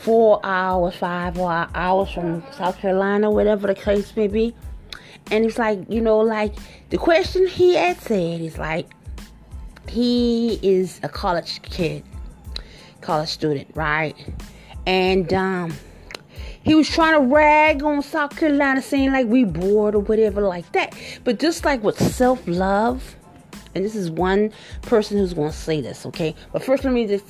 Four 0.01 0.41
hours, 0.43 0.97
five 0.97 1.39
hours 1.39 2.11
from 2.11 2.43
South 2.53 2.79
Carolina, 2.79 3.31
whatever 3.31 3.67
the 3.67 3.75
case 3.75 4.17
may 4.17 4.29
be. 4.29 4.55
And 5.31 5.45
it's 5.45 5.59
like, 5.59 5.79
you 5.89 6.01
know, 6.01 6.19
like 6.19 6.55
the 6.89 6.99
question 6.99 7.47
he 7.47 7.75
had 7.75 8.01
said 8.01 8.41
is 8.41 8.59
like, 8.59 8.89
he 9.89 10.59
is 10.63 11.01
a 11.03 11.09
college 11.09 11.61
kid, 11.63 12.03
college 13.01 13.29
student, 13.29 13.69
right? 13.75 14.15
And 14.87 15.33
um, 15.35 15.75
he 16.63 16.75
was 16.75 16.89
trying 16.89 17.21
to 17.21 17.35
rag 17.35 17.83
on 17.83 18.03
South 18.03 18.37
Carolina, 18.37 18.83
saying 18.83 19.13
like 19.13 19.27
we 19.27 19.45
bored 19.45 19.95
or 19.95 20.01
whatever 20.01 20.41
like 20.41 20.71
that. 20.73 20.95
But 21.25 21.39
just 21.39 21.65
like 21.65 21.83
with 21.83 22.01
self 22.01 22.47
love, 22.47 23.17
and 23.75 23.85
this 23.85 23.95
is 23.95 24.11
one 24.11 24.53
person 24.83 25.19
who's 25.19 25.35
going 25.35 25.51
to 25.51 25.57
say 25.57 25.81
this, 25.81 26.05
okay? 26.07 26.35
But 26.53 26.65
first, 26.65 26.85
let 26.85 26.93
me 26.93 27.07
just 27.07 27.25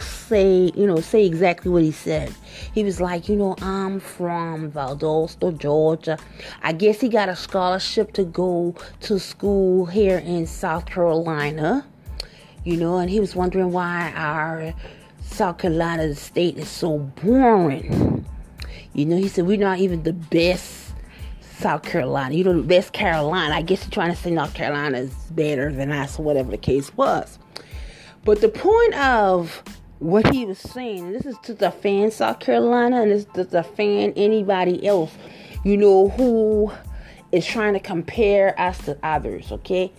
say, 0.00 0.72
you 0.74 0.86
know, 0.86 0.96
say 1.00 1.26
exactly 1.26 1.70
what 1.70 1.82
he 1.82 1.92
said. 1.92 2.34
He 2.74 2.82
was 2.82 3.00
like, 3.00 3.28
you 3.28 3.36
know, 3.36 3.56
I'm 3.60 4.00
from 4.00 4.72
Valdosta, 4.72 5.56
Georgia. 5.58 6.18
I 6.62 6.72
guess 6.72 7.00
he 7.00 7.08
got 7.08 7.28
a 7.28 7.36
scholarship 7.36 8.12
to 8.14 8.24
go 8.24 8.74
to 9.00 9.18
school 9.18 9.86
here 9.86 10.18
in 10.18 10.46
South 10.46 10.86
Carolina, 10.86 11.86
you 12.64 12.76
know, 12.76 12.98
and 12.98 13.10
he 13.10 13.20
was 13.20 13.36
wondering 13.36 13.72
why 13.72 14.12
our 14.16 14.72
South 15.20 15.58
Carolina 15.58 16.14
state 16.14 16.56
is 16.56 16.68
so 16.68 16.98
boring. 16.98 18.24
You 18.94 19.06
know, 19.06 19.16
he 19.16 19.28
said 19.28 19.46
we're 19.46 19.58
not 19.58 19.78
even 19.78 20.02
the 20.02 20.12
best 20.12 20.81
South 21.62 21.82
Carolina. 21.82 22.34
You 22.34 22.44
know, 22.44 22.62
best 22.62 22.92
Carolina. 22.92 23.54
I 23.54 23.62
guess 23.62 23.82
he's 23.82 23.90
trying 23.90 24.10
to 24.10 24.16
say 24.16 24.30
North 24.30 24.54
Carolina 24.54 24.98
is 24.98 25.14
better 25.30 25.72
than 25.72 25.92
us, 25.92 26.18
whatever 26.18 26.50
the 26.50 26.58
case 26.58 26.94
was. 26.96 27.38
But 28.24 28.40
the 28.40 28.48
point 28.48 28.94
of 28.94 29.62
what 29.98 30.32
he 30.32 30.44
was 30.44 30.58
saying, 30.58 31.12
this 31.12 31.26
is 31.26 31.36
to 31.44 31.54
the 31.54 31.70
fan 31.70 32.10
South 32.10 32.40
Carolina, 32.40 33.02
and 33.02 33.10
this 33.10 33.20
is 33.20 33.28
to 33.34 33.44
the 33.44 33.62
fan 33.62 34.12
anybody 34.16 34.86
else, 34.86 35.12
you 35.64 35.76
know, 35.76 36.08
who 36.10 36.72
is 37.30 37.46
trying 37.46 37.72
to 37.72 37.80
compare 37.80 38.58
us 38.60 38.78
to 38.84 38.98
others, 39.02 39.50
okay? 39.52 39.92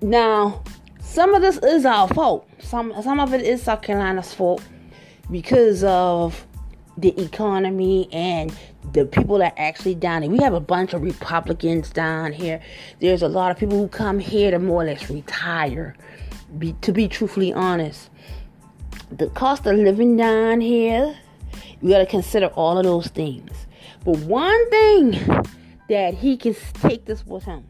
Now, 0.00 0.62
some 1.00 1.34
of 1.34 1.42
this 1.42 1.58
is 1.58 1.84
our 1.84 2.08
fault. 2.08 2.48
Some 2.58 2.92
some 3.02 3.20
of 3.20 3.32
it 3.32 3.42
is 3.42 3.62
South 3.62 3.82
Carolina's 3.82 4.34
fault 4.34 4.62
because 5.30 5.84
of 5.84 6.46
the 7.00 7.18
economy 7.20 8.08
and 8.12 8.52
the 8.92 9.06
people 9.06 9.38
that 9.38 9.54
actually 9.56 9.94
down 9.94 10.22
here. 10.22 10.30
We 10.30 10.38
have 10.38 10.54
a 10.54 10.60
bunch 10.60 10.94
of 10.94 11.02
Republicans 11.02 11.90
down 11.90 12.32
here. 12.32 12.60
There's 13.00 13.22
a 13.22 13.28
lot 13.28 13.50
of 13.52 13.58
people 13.58 13.78
who 13.78 13.88
come 13.88 14.18
here 14.18 14.50
to 14.50 14.58
more 14.58 14.82
or 14.82 14.86
less 14.86 15.08
retire. 15.08 15.96
Be, 16.58 16.72
to 16.80 16.92
be 16.92 17.08
truthfully 17.08 17.52
honest, 17.52 18.10
the 19.10 19.28
cost 19.28 19.66
of 19.66 19.76
living 19.76 20.16
down 20.16 20.60
here, 20.60 21.16
you 21.80 21.90
got 21.90 21.98
to 21.98 22.06
consider 22.06 22.46
all 22.46 22.78
of 22.78 22.84
those 22.84 23.06
things. 23.08 23.52
But 24.04 24.18
one 24.20 24.70
thing 24.70 25.12
that 25.88 26.14
he 26.14 26.36
can 26.36 26.56
take 26.80 27.04
this 27.04 27.24
with 27.26 27.44
him, 27.44 27.68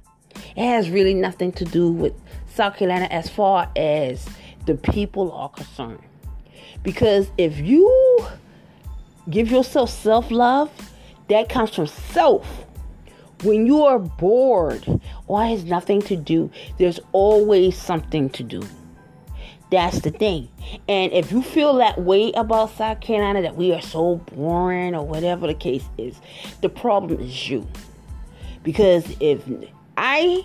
it 0.57 0.65
has 0.65 0.89
really 0.89 1.15
nothing 1.15 1.53
to 1.53 1.65
do 1.65 1.93
with 1.93 2.15
South 2.47 2.77
Carolina 2.77 3.07
as 3.11 3.29
far 3.29 3.71
as 3.77 4.27
the 4.65 4.75
people 4.75 5.33
are 5.33 5.49
concerned. 5.49 6.01
Because 6.83 7.31
if 7.37 7.59
you 7.59 8.27
Give 9.31 9.51
yourself 9.51 9.91
self 9.91 10.31
love. 10.31 10.71
That 11.29 11.49
comes 11.49 11.75
from 11.75 11.87
self. 11.87 12.65
When 13.43 13.67
you 13.67 13.85
are 13.85 13.99
bored 13.99 15.01
or 15.27 15.45
has 15.45 15.65
nothing 15.65 16.03
to 16.03 16.17
do, 16.17 16.51
there's 16.79 16.99
always 17.13 17.77
something 17.77 18.31
to 18.31 18.43
do. 18.43 18.63
That's 19.71 20.01
the 20.01 20.11
thing. 20.11 20.49
And 20.89 21.13
if 21.13 21.31
you 21.31 21.43
feel 21.43 21.75
that 21.75 22.01
way 22.01 22.33
about 22.33 22.75
South 22.77 23.01
Carolina, 23.01 23.43
that 23.43 23.57
we 23.57 23.73
are 23.75 23.83
so 23.83 24.17
boring 24.35 24.95
or 24.95 25.07
whatever 25.07 25.47
the 25.47 25.55
case 25.55 25.85
is, 25.99 26.19
the 26.63 26.71
problem 26.71 27.21
is 27.21 27.51
you. 27.51 27.67
Because 28.63 29.15
if 29.21 29.43
I 29.97 30.45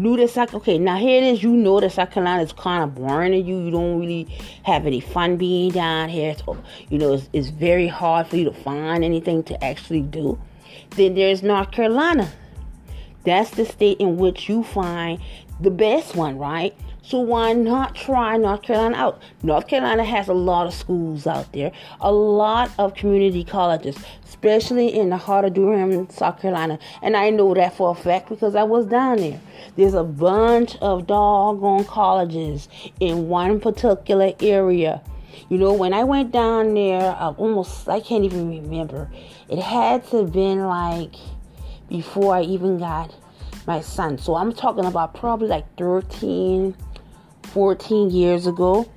knew 0.00 0.16
that 0.16 0.30
South 0.30 0.54
okay, 0.54 0.78
now 0.78 0.96
here 0.96 1.22
it 1.22 1.24
is, 1.24 1.42
you 1.42 1.50
know 1.50 1.78
that 1.80 1.92
South 1.92 2.10
Carolina 2.10 2.42
is 2.42 2.52
kind 2.52 2.82
of 2.82 2.94
boring 2.94 3.32
to 3.32 3.38
you. 3.38 3.58
You 3.58 3.70
don't 3.70 4.00
really 4.00 4.24
have 4.62 4.86
any 4.86 5.00
fun 5.00 5.36
being 5.36 5.70
down 5.70 6.08
here. 6.08 6.30
It's, 6.30 6.42
you 6.88 6.98
know, 6.98 7.12
it's, 7.12 7.28
it's 7.32 7.48
very 7.50 7.86
hard 7.86 8.26
for 8.26 8.36
you 8.36 8.44
to 8.44 8.52
find 8.52 9.04
anything 9.04 9.42
to 9.44 9.64
actually 9.64 10.02
do. 10.02 10.40
Then 10.90 11.14
there's 11.14 11.42
North 11.42 11.70
Carolina. 11.70 12.32
That's 13.24 13.50
the 13.50 13.66
state 13.66 14.00
in 14.00 14.16
which 14.16 14.48
you 14.48 14.64
find 14.64 15.20
the 15.60 15.70
best 15.70 16.16
one, 16.16 16.38
right? 16.38 16.74
So 17.10 17.18
why 17.18 17.54
not 17.54 17.96
try 17.96 18.36
North 18.36 18.62
Carolina 18.62 18.96
out? 18.96 19.22
North 19.42 19.66
Carolina 19.66 20.04
has 20.04 20.28
a 20.28 20.32
lot 20.32 20.68
of 20.68 20.72
schools 20.72 21.26
out 21.26 21.52
there, 21.52 21.72
a 22.00 22.12
lot 22.12 22.70
of 22.78 22.94
community 22.94 23.42
colleges, 23.42 23.96
especially 24.28 24.94
in 24.94 25.10
the 25.10 25.16
heart 25.16 25.44
of 25.44 25.54
Durham, 25.54 26.08
South 26.08 26.40
Carolina. 26.40 26.78
And 27.02 27.16
I 27.16 27.30
know 27.30 27.52
that 27.52 27.74
for 27.74 27.90
a 27.90 27.94
fact 27.96 28.28
because 28.28 28.54
I 28.54 28.62
was 28.62 28.86
down 28.86 29.16
there. 29.16 29.40
There's 29.74 29.94
a 29.94 30.04
bunch 30.04 30.76
of 30.76 31.08
doggone 31.08 31.84
colleges 31.86 32.68
in 33.00 33.26
one 33.26 33.58
particular 33.58 34.32
area. 34.38 35.02
You 35.48 35.58
know, 35.58 35.72
when 35.72 35.92
I 35.92 36.04
went 36.04 36.30
down 36.30 36.74
there, 36.74 37.10
I 37.10 37.30
almost, 37.30 37.88
I 37.88 37.98
can't 37.98 38.22
even 38.22 38.48
remember. 38.48 39.10
It 39.48 39.58
had 39.58 40.08
to 40.10 40.18
have 40.18 40.32
been 40.32 40.60
like 40.60 41.16
before 41.88 42.36
I 42.36 42.42
even 42.42 42.78
got 42.78 43.12
my 43.66 43.80
son. 43.80 44.16
So 44.16 44.36
I'm 44.36 44.52
talking 44.52 44.84
about 44.84 45.14
probably 45.14 45.48
like 45.48 45.66
13, 45.76 46.76
14 47.52 48.10
years 48.10 48.46
ago. 48.46 48.88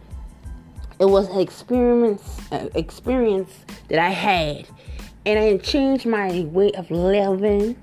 It 1.00 1.06
was 1.06 1.28
an 1.30 1.40
experience, 1.40 2.40
uh, 2.52 2.70
experience 2.76 3.52
that 3.90 4.00
I 4.00 4.10
had, 4.10 4.68
and 5.26 5.40
I 5.40 5.58
changed 5.58 6.06
my 6.06 6.42
way 6.52 6.72
of 6.74 6.90
living. 6.92 7.76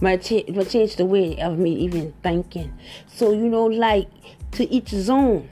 My, 0.00 0.16
ch- 0.16 0.48
my 0.48 0.64
changed 0.64 0.96
the 0.96 1.04
way 1.04 1.38
of 1.40 1.58
me 1.58 1.72
even 1.76 2.12
thinking. 2.22 2.72
So 3.06 3.32
you 3.32 3.48
know, 3.48 3.66
like 3.66 4.08
to 4.52 4.68
each 4.70 4.88
zone, 4.88 5.48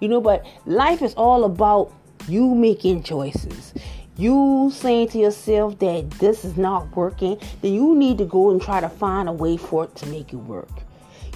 you 0.00 0.08
know. 0.08 0.20
But 0.20 0.44
life 0.66 1.02
is 1.02 1.14
all 1.14 1.44
about 1.44 1.92
you 2.26 2.54
making 2.54 3.02
choices 3.04 3.74
you 4.20 4.70
saying 4.74 5.08
to 5.08 5.18
yourself 5.18 5.78
that 5.78 6.10
this 6.12 6.44
is 6.44 6.58
not 6.58 6.94
working, 6.94 7.38
then 7.62 7.72
you 7.72 7.94
need 7.94 8.18
to 8.18 8.26
go 8.26 8.50
and 8.50 8.60
try 8.60 8.78
to 8.78 8.88
find 8.88 9.30
a 9.30 9.32
way 9.32 9.56
for 9.56 9.84
it 9.84 9.96
to 9.96 10.06
make 10.08 10.34
it 10.34 10.36
work. 10.36 10.68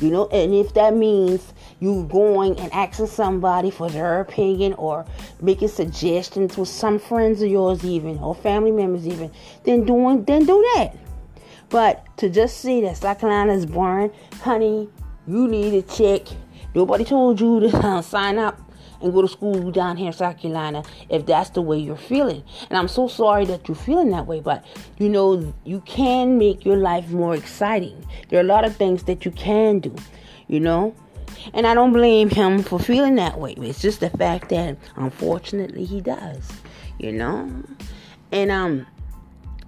You 0.00 0.10
know, 0.10 0.26
and 0.28 0.54
if 0.54 0.74
that 0.74 0.94
means 0.94 1.52
you 1.80 2.08
going 2.10 2.58
and 2.58 2.72
asking 2.72 3.06
somebody 3.06 3.70
for 3.70 3.88
their 3.88 4.20
opinion 4.20 4.74
or 4.74 5.06
making 5.40 5.68
suggestions 5.68 6.56
with 6.56 6.68
some 6.68 6.98
friends 6.98 7.42
of 7.42 7.48
yours 7.48 7.84
even 7.84 8.18
or 8.18 8.34
family 8.34 8.72
members 8.72 9.06
even, 9.06 9.30
then 9.64 9.84
doing 9.84 10.24
then 10.24 10.46
do 10.46 10.60
that. 10.74 10.96
But 11.70 12.04
to 12.18 12.28
just 12.28 12.58
say 12.58 12.80
that 12.82 12.96
South 12.96 13.20
Carolina 13.20 13.52
is 13.52 13.66
boring, 13.66 14.10
honey, 14.42 14.88
you 15.26 15.48
need 15.48 15.70
to 15.70 15.96
check. 15.96 16.34
Nobody 16.74 17.04
told 17.04 17.40
you 17.40 17.60
to 17.60 18.02
sign 18.02 18.38
up 18.38 18.63
and 19.04 19.12
go 19.12 19.22
to 19.22 19.28
school 19.28 19.70
down 19.70 19.96
here 19.96 20.08
in 20.08 20.12
South 20.12 20.38
Carolina 20.40 20.82
if 21.10 21.26
that's 21.26 21.50
the 21.50 21.62
way 21.62 21.78
you're 21.78 21.96
feeling. 21.96 22.42
And 22.70 22.78
I'm 22.78 22.88
so 22.88 23.06
sorry 23.06 23.44
that 23.44 23.68
you're 23.68 23.76
feeling 23.76 24.10
that 24.10 24.26
way, 24.26 24.40
but 24.40 24.64
you 24.98 25.08
know, 25.08 25.54
you 25.64 25.80
can 25.82 26.38
make 26.38 26.64
your 26.64 26.78
life 26.78 27.10
more 27.10 27.36
exciting. 27.36 28.04
There 28.30 28.40
are 28.40 28.42
a 28.42 28.46
lot 28.46 28.64
of 28.64 28.74
things 28.74 29.04
that 29.04 29.24
you 29.24 29.30
can 29.30 29.78
do, 29.78 29.94
you 30.48 30.58
know. 30.58 30.94
And 31.52 31.66
I 31.66 31.74
don't 31.74 31.92
blame 31.92 32.30
him 32.30 32.62
for 32.62 32.78
feeling 32.78 33.16
that 33.16 33.38
way. 33.38 33.52
It's 33.58 33.82
just 33.82 34.00
the 34.00 34.10
fact 34.10 34.48
that 34.48 34.78
unfortunately 34.96 35.84
he 35.84 36.00
does, 36.00 36.50
you 36.98 37.12
know. 37.12 37.62
And 38.32 38.50
um 38.50 38.86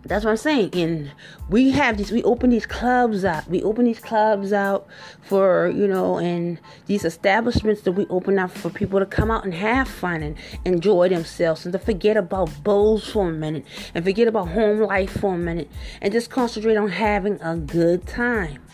that's 0.08 0.24
what 0.24 0.32
I'm 0.32 0.36
saying. 0.36 0.74
And 0.74 1.12
we 1.48 1.70
have 1.70 1.96
these, 1.96 2.10
we 2.10 2.22
open 2.22 2.50
these 2.50 2.66
clubs 2.66 3.24
up. 3.24 3.48
We 3.48 3.62
open 3.62 3.84
these 3.84 4.00
clubs 4.00 4.52
out 4.52 4.86
for, 5.22 5.68
you 5.68 5.86
know, 5.86 6.18
and 6.18 6.58
these 6.86 7.04
establishments 7.04 7.82
that 7.82 7.92
we 7.92 8.06
open 8.06 8.38
up 8.38 8.50
for 8.50 8.70
people 8.70 8.98
to 8.98 9.06
come 9.06 9.30
out 9.30 9.44
and 9.44 9.54
have 9.54 9.88
fun 9.88 10.22
and 10.22 10.36
enjoy 10.64 11.08
themselves 11.08 11.64
and 11.64 11.72
to 11.72 11.78
forget 11.78 12.16
about 12.16 12.50
bowls 12.62 13.08
for 13.10 13.28
a 13.28 13.32
minute 13.32 13.64
and 13.94 14.04
forget 14.04 14.28
about 14.28 14.48
home 14.48 14.80
life 14.80 15.20
for 15.20 15.34
a 15.34 15.38
minute 15.38 15.70
and 16.00 16.12
just 16.12 16.30
concentrate 16.30 16.76
on 16.76 16.88
having 16.88 17.40
a 17.40 17.56
good 17.56 18.06
time. 18.06 18.65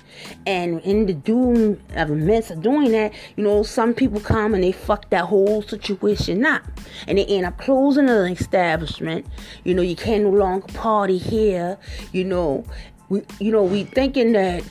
And 0.46 0.80
in 0.80 1.06
the 1.06 1.14
doom 1.14 1.80
of 1.94 2.10
immense 2.10 2.50
of 2.50 2.62
doing 2.62 2.92
that, 2.92 3.12
you 3.36 3.44
know, 3.44 3.62
some 3.62 3.94
people 3.94 4.20
come 4.20 4.54
and 4.54 4.62
they 4.62 4.72
fuck 4.72 5.08
that 5.10 5.26
whole 5.26 5.62
situation 5.62 6.44
up. 6.44 6.62
And 7.06 7.18
they 7.18 7.24
end 7.26 7.46
up 7.46 7.58
closing 7.58 8.08
an 8.08 8.32
establishment. 8.32 9.26
You 9.64 9.74
know, 9.74 9.82
you 9.82 9.96
can 9.96 10.24
no 10.24 10.30
longer 10.30 10.66
party 10.68 11.18
here. 11.18 11.78
You 12.12 12.24
know, 12.24 12.64
we 13.08 13.22
you 13.38 13.52
know, 13.52 13.62
we 13.62 13.84
thinking 13.84 14.32
that 14.32 14.64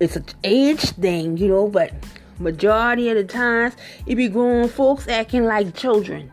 it's 0.00 0.16
an 0.16 0.26
age 0.42 0.90
thing, 0.90 1.36
you 1.36 1.48
know, 1.48 1.68
but 1.68 1.92
majority 2.38 3.08
of 3.10 3.16
the 3.16 3.24
times 3.24 3.74
it 4.06 4.16
be 4.16 4.28
grown 4.28 4.68
folks 4.68 5.08
acting 5.08 5.44
like 5.44 5.74
children. 5.74 6.32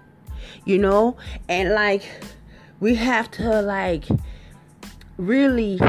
You 0.65 0.77
know? 0.77 1.17
And 1.49 1.71
like 1.71 2.09
we 2.79 2.95
have 2.95 3.29
to 3.31 3.61
like 3.61 4.05
really 5.17 5.79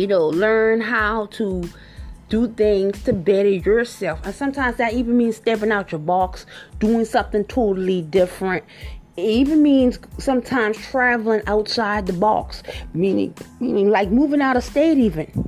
you 0.00 0.06
know, 0.06 0.28
learn 0.28 0.80
how 0.80 1.26
to 1.26 1.62
do 2.30 2.48
things 2.48 3.02
to 3.02 3.12
better 3.12 3.50
yourself. 3.50 4.24
And 4.24 4.34
sometimes 4.34 4.78
that 4.78 4.94
even 4.94 5.18
means 5.18 5.36
stepping 5.36 5.70
out 5.70 5.92
your 5.92 5.98
box, 5.98 6.46
doing 6.78 7.04
something 7.04 7.44
totally 7.44 8.00
different. 8.00 8.64
It 9.18 9.28
even 9.28 9.62
means 9.62 9.98
sometimes 10.16 10.78
traveling 10.78 11.42
outside 11.46 12.06
the 12.06 12.14
box, 12.14 12.62
meaning 12.94 13.34
meaning 13.60 13.90
like 13.90 14.08
moving 14.10 14.40
out 14.40 14.56
of 14.56 14.64
state 14.64 14.96
even. 14.96 15.46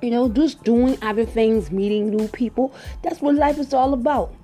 You 0.00 0.10
know, 0.10 0.30
just 0.30 0.64
doing 0.64 0.96
other 1.02 1.26
things, 1.26 1.70
meeting 1.70 2.08
new 2.08 2.28
people. 2.28 2.74
That's 3.02 3.20
what 3.20 3.34
life 3.34 3.58
is 3.58 3.74
all 3.74 3.92
about. 3.92 4.34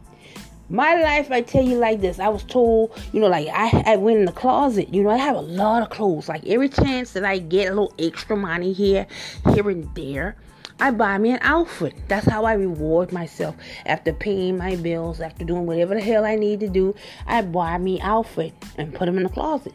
My 0.69 1.01
life, 1.01 1.31
I 1.31 1.43
tell 1.43 1.65
you 1.65 1.77
like 1.77 2.01
this. 2.01 2.19
I 2.19 2.29
was 2.29 2.43
told, 2.43 2.91
you 3.13 3.21
know, 3.21 3.29
like 3.29 3.47
I, 3.53 3.85
I 3.87 3.97
went 3.97 4.19
in 4.19 4.25
the 4.25 4.33
closet. 4.33 4.93
You 4.93 5.05
know, 5.05 5.11
I 5.11 5.17
have 5.17 5.37
a 5.37 5.41
lot 5.41 5.83
of 5.83 5.91
clothes. 5.91 6.29
Like 6.29 6.45
every 6.47 6.69
chance 6.69 7.13
that 7.13 7.25
I 7.25 7.39
get 7.39 7.67
a 7.67 7.71
little 7.71 7.95
extra 8.01 8.37
money 8.37 8.73
here, 8.73 9.07
here 9.55 9.71
and 9.71 9.95
there, 9.95 10.35
I 10.81 10.91
buy 10.91 11.19
me 11.19 11.31
an 11.31 11.39
outfit. 11.43 11.95
That's 12.09 12.27
how 12.27 12.45
I 12.45 12.55
reward 12.55 13.13
myself. 13.13 13.55
After 13.87 14.13
paying 14.13 14.59
my 14.59 14.75
bills, 14.75 15.21
after 15.21 15.45
doing 15.45 15.67
whatever 15.67 15.95
the 15.95 16.01
hell 16.01 16.25
I 16.25 16.35
need 16.35 16.59
to 16.61 16.69
do, 16.69 16.97
I 17.29 17.43
buy 17.43 17.79
me 17.79 18.01
outfit 18.01 18.53
and 18.77 18.93
put 18.93 19.07
them 19.07 19.19
in 19.19 19.23
the 19.23 19.29
closet. 19.29 19.73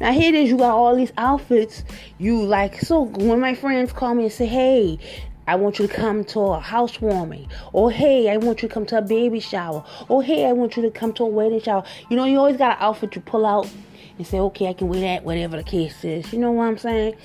Now 0.00 0.12
here 0.12 0.30
it 0.30 0.34
is, 0.34 0.50
you 0.50 0.58
got 0.58 0.74
all 0.74 0.96
these 0.96 1.12
outfits. 1.16 1.84
You 2.18 2.42
like 2.42 2.80
so 2.80 3.02
when 3.02 3.38
my 3.38 3.54
friends 3.54 3.92
call 3.92 4.14
me 4.14 4.24
and 4.24 4.32
say, 4.32 4.46
"Hey, 4.46 4.98
I 5.46 5.56
want 5.56 5.78
you 5.78 5.86
to 5.86 5.92
come 5.92 6.24
to 6.24 6.40
a 6.40 6.60
housewarming. 6.60 7.48
Or 7.72 7.90
hey, 7.90 8.30
I 8.30 8.36
want 8.36 8.62
you 8.62 8.68
to 8.68 8.74
come 8.74 8.86
to 8.86 8.98
a 8.98 9.02
baby 9.02 9.40
shower. 9.40 9.84
Or 10.08 10.22
hey, 10.22 10.46
I 10.46 10.52
want 10.52 10.76
you 10.76 10.82
to 10.82 10.90
come 10.90 11.12
to 11.14 11.24
a 11.24 11.26
wedding 11.26 11.60
shower. 11.60 11.84
You 12.08 12.16
know, 12.16 12.24
you 12.24 12.38
always 12.38 12.56
got 12.56 12.78
an 12.78 12.84
outfit 12.84 13.12
to 13.12 13.20
pull 13.20 13.44
out 13.44 13.68
and 14.18 14.26
say, 14.26 14.38
okay, 14.38 14.68
I 14.68 14.72
can 14.72 14.88
wear 14.88 15.00
that, 15.00 15.24
whatever 15.24 15.56
the 15.56 15.64
case 15.64 16.04
is. 16.04 16.32
You 16.32 16.38
know 16.38 16.52
what 16.52 16.64
I'm 16.64 16.78
saying? 16.78 17.16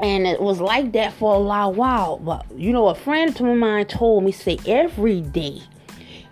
And 0.00 0.26
it 0.26 0.40
was 0.40 0.60
like 0.60 0.92
that 0.92 1.12
for 1.12 1.34
a 1.34 1.38
long 1.38 1.76
while. 1.76 2.18
But 2.18 2.46
you 2.54 2.72
know, 2.72 2.88
a 2.88 2.94
friend 2.94 3.34
of 3.40 3.56
mine 3.56 3.86
told 3.86 4.24
me, 4.24 4.32
say 4.32 4.58
every 4.66 5.20
day, 5.20 5.62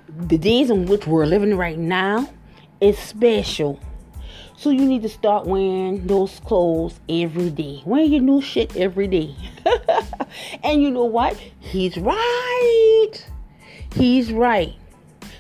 the 0.09 0.37
days 0.37 0.69
in 0.69 0.87
which 0.87 1.07
we're 1.07 1.27
living 1.27 1.57
right 1.57 1.79
now 1.79 2.29
is 2.81 2.99
special. 2.99 3.81
So 4.63 4.71
you 4.71 4.87
need 4.87 5.03
to 5.03 5.09
start 5.09 5.45
wearing 5.45 6.07
those 6.07 6.39
clothes 6.39 7.01
every 7.09 7.51
day. 7.51 7.83
Wear 7.85 8.05
your 8.05 8.21
new 8.21 8.41
shit 8.41 8.77
every 8.77 9.09
day. 9.09 9.35
and 10.63 10.81
you 10.81 10.89
know 10.89 11.07
what? 11.07 11.37
He's 11.59 11.97
right. 11.97 13.13
He's 13.97 14.33
right. 14.33 14.73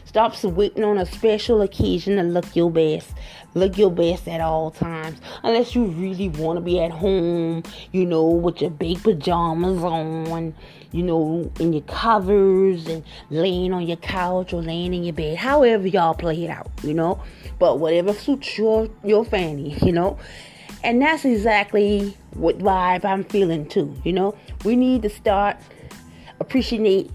Stop 0.07 0.43
waiting 0.43 0.83
on 0.83 0.99
a 0.99 1.07
special 1.07 1.63
occasion 1.63 2.17
to 2.17 2.25
look 2.25 2.57
your 2.57 2.69
best. 2.69 3.13
Look 3.55 3.79
your 3.79 3.91
best 3.91 4.29
at 4.29 4.41
all 4.41 4.71
times. 4.71 5.21
Unless 5.43 5.75
you 5.75 5.85
really 5.85 6.29
want 6.29 6.57
to 6.57 6.61
be 6.61 6.81
at 6.81 6.91
home, 6.91 7.62
you 7.93 8.05
know, 8.05 8.25
with 8.25 8.61
your 8.61 8.71
big 8.71 9.03
pajamas 9.03 9.83
on, 9.83 10.55
you 10.93 11.03
know, 11.03 11.51
in 11.61 11.73
your 11.73 11.83
covers 11.83 12.87
and 12.87 13.05
laying 13.31 13.73
on 13.73 13.87
your 13.87 13.99
couch 13.99 14.53
or 14.53 14.62
laying 14.62 14.95
in 14.95 15.05
your 15.05 15.12
bed. 15.12 15.37
However 15.38 15.87
y'all 15.87 16.15
play 16.15 16.45
it 16.45 16.51
out, 16.51 16.71
you 16.83 16.95
know 16.95 17.21
but 17.62 17.79
whatever 17.79 18.12
suits 18.12 18.59
your 18.59 18.88
your 19.05 19.25
fanny, 19.25 19.77
you 19.83 19.93
know. 19.93 20.19
And 20.83 21.01
that's 21.01 21.25
exactly 21.25 22.17
what 22.35 22.59
vibe 22.59 23.05
I'm 23.05 23.23
feeling 23.23 23.69
too, 23.69 23.95
you 24.03 24.12
know. 24.12 24.37
We 24.65 24.75
need 24.75 25.03
to 25.03 25.09
start 25.09 25.57
appreciate 26.41 27.09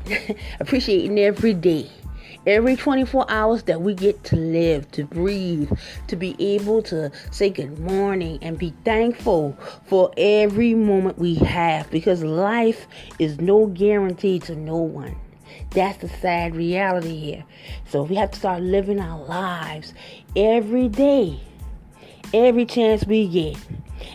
appreciating 0.62 1.19
every 1.19 1.54
day. 1.54 1.89
Every 2.47 2.77
24 2.77 3.25
hours 3.29 3.63
that 3.63 3.81
we 3.81 3.93
get 3.93 4.23
to 4.23 4.38
live, 4.38 4.89
to 4.91 5.03
breathe, 5.03 5.69
to 6.07 6.15
be 6.15 6.33
able 6.39 6.81
to 6.83 7.12
say 7.29 7.49
good 7.49 7.77
morning 7.77 8.39
and 8.41 8.57
be 8.57 8.73
thankful 8.86 9.57
for 9.86 10.13
every 10.15 10.73
moment 10.73 11.19
we 11.19 11.36
have 11.36 11.91
because 11.91 12.23
life 12.23 12.88
is 13.19 13.41
no 13.41 13.65
guarantee 13.65 14.39
to 14.39 14.55
no 14.55 14.77
one. 14.77 15.17
That's 15.71 15.97
the 15.97 16.07
sad 16.07 16.55
reality 16.55 17.19
here. 17.19 17.43
So 17.89 18.03
we 18.03 18.15
have 18.15 18.31
to 18.31 18.39
start 18.39 18.62
living 18.62 19.01
our 19.01 19.21
lives 19.25 19.93
every 20.33 20.88
day, 20.88 21.41
every 22.33 22.65
chance 22.65 23.05
we 23.05 23.27
get. 23.27 23.57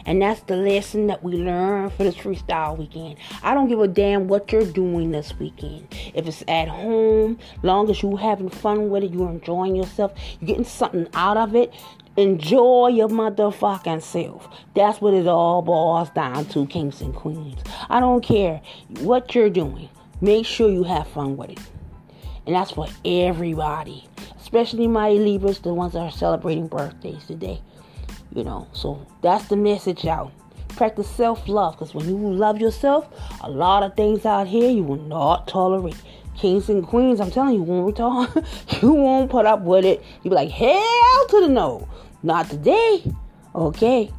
And 0.07 0.21
that's 0.23 0.41
the 0.43 0.57
lesson 0.57 1.07
that 1.09 1.23
we 1.23 1.33
learn 1.33 1.91
for 1.91 2.05
this 2.05 2.17
freestyle 2.17 2.77
weekend. 2.77 3.17
I 3.43 3.55
don't 3.55 3.69
give 3.69 3.81
a 3.81 3.89
damn 3.89 4.29
what 4.29 4.51
you're 4.53 4.65
doing 4.65 5.11
this 5.11 5.39
weekend. 5.39 5.87
If 6.15 6.27
it's 6.27 6.45
at 6.49 6.69
home, 6.69 7.39
long 7.63 7.91
as 7.91 8.03
you're 8.03 8.19
having 8.19 8.49
fun 8.51 8.91
with 8.91 9.05
it, 9.05 9.13
you're 9.13 9.31
enjoying 9.31 9.77
yourself, 9.77 10.13
you're 10.41 10.49
getting 10.49 10.65
something 10.65 11.09
out 11.15 11.37
of 11.37 11.55
it. 11.55 11.73
Enjoy 12.17 12.89
your 12.89 13.09
motherfucking 13.09 14.03
self. 14.03 14.47
That's 14.75 15.01
what 15.01 15.15
it 15.15 15.27
all 15.27 15.63
boils 15.63 16.11
down 16.11 16.45
to, 16.47 16.67
kings 16.67 17.01
and 17.01 17.15
queens. 17.15 17.63
I 17.89 18.01
don't 18.01 18.23
care 18.23 18.61
what 19.01 19.35
you're 19.35 19.49
doing. 19.49 19.89
Make 20.21 20.45
sure 20.45 20.71
you 20.71 20.85
have 20.85 21.09
fun 21.09 21.39
with 21.39 21.51
it. 21.51 21.61
And 22.47 22.55
that's 22.55 22.73
for 22.73 22.87
everybody, 23.05 24.09
especially 24.41 24.89
my 24.89 25.11
Libras, 25.11 25.61
the 25.61 25.73
ones 25.73 25.95
that 25.95 26.01
are 26.01 26.11
celebrating 26.11 26.67
birthdays 26.67 27.25
today. 27.27 27.63
You 28.35 28.45
know, 28.45 28.67
so 28.73 29.07
that's 29.21 29.49
the 29.49 29.57
message 29.57 30.07
out. 30.07 30.33
Practice 30.71 31.09
self 31.09 31.47
love 31.49 31.75
because 31.75 31.95
when 31.95 32.09
you 32.09 32.17
love 32.17 32.59
yourself, 32.59 33.09
a 33.43 33.51
lot 33.51 33.83
of 33.83 33.95
things 33.95 34.25
out 34.25 34.47
here 34.47 34.71
you 34.71 34.83
will 34.83 35.03
not 35.03 35.47
tolerate. 35.49 35.97
Kings 36.37 36.71
and 36.71 36.87
queens, 36.87 37.21
I'm 37.21 37.31
telling 37.31 37.55
you, 37.55 37.63
we 37.63 37.93
talk, 37.93 38.35
you 38.81 38.93
won't 38.93 39.31
put 39.31 39.45
up 39.45 39.61
with 39.61 39.85
it. 39.85 40.03
You'll 40.23 40.31
be 40.31 40.37
like, 40.37 40.51
hell 40.51 41.27
to 41.29 41.41
the 41.43 41.49
no. 41.49 41.89
Not 42.23 42.49
today. 42.49 43.05
Okay. 43.55 44.11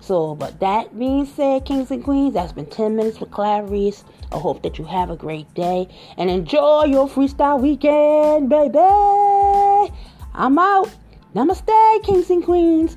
So, 0.00 0.34
but 0.34 0.60
that 0.60 0.98
being 0.98 1.26
said, 1.26 1.66
kings 1.66 1.90
and 1.90 2.02
queens, 2.02 2.32
that's 2.32 2.52
been 2.52 2.64
10 2.64 2.96
minutes 2.96 3.20
with 3.20 3.30
Clarice. 3.30 4.04
I 4.32 4.38
hope 4.38 4.62
that 4.62 4.78
you 4.78 4.84
have 4.86 5.10
a 5.10 5.16
great 5.16 5.52
day 5.52 5.88
and 6.16 6.30
enjoy 6.30 6.84
your 6.84 7.06
freestyle 7.06 7.60
weekend, 7.60 8.48
baby. 8.48 8.78
I'm 10.34 10.58
out. 10.58 10.88
Namaste, 11.34 12.02
kings 12.04 12.30
and 12.30 12.42
queens. 12.42 12.96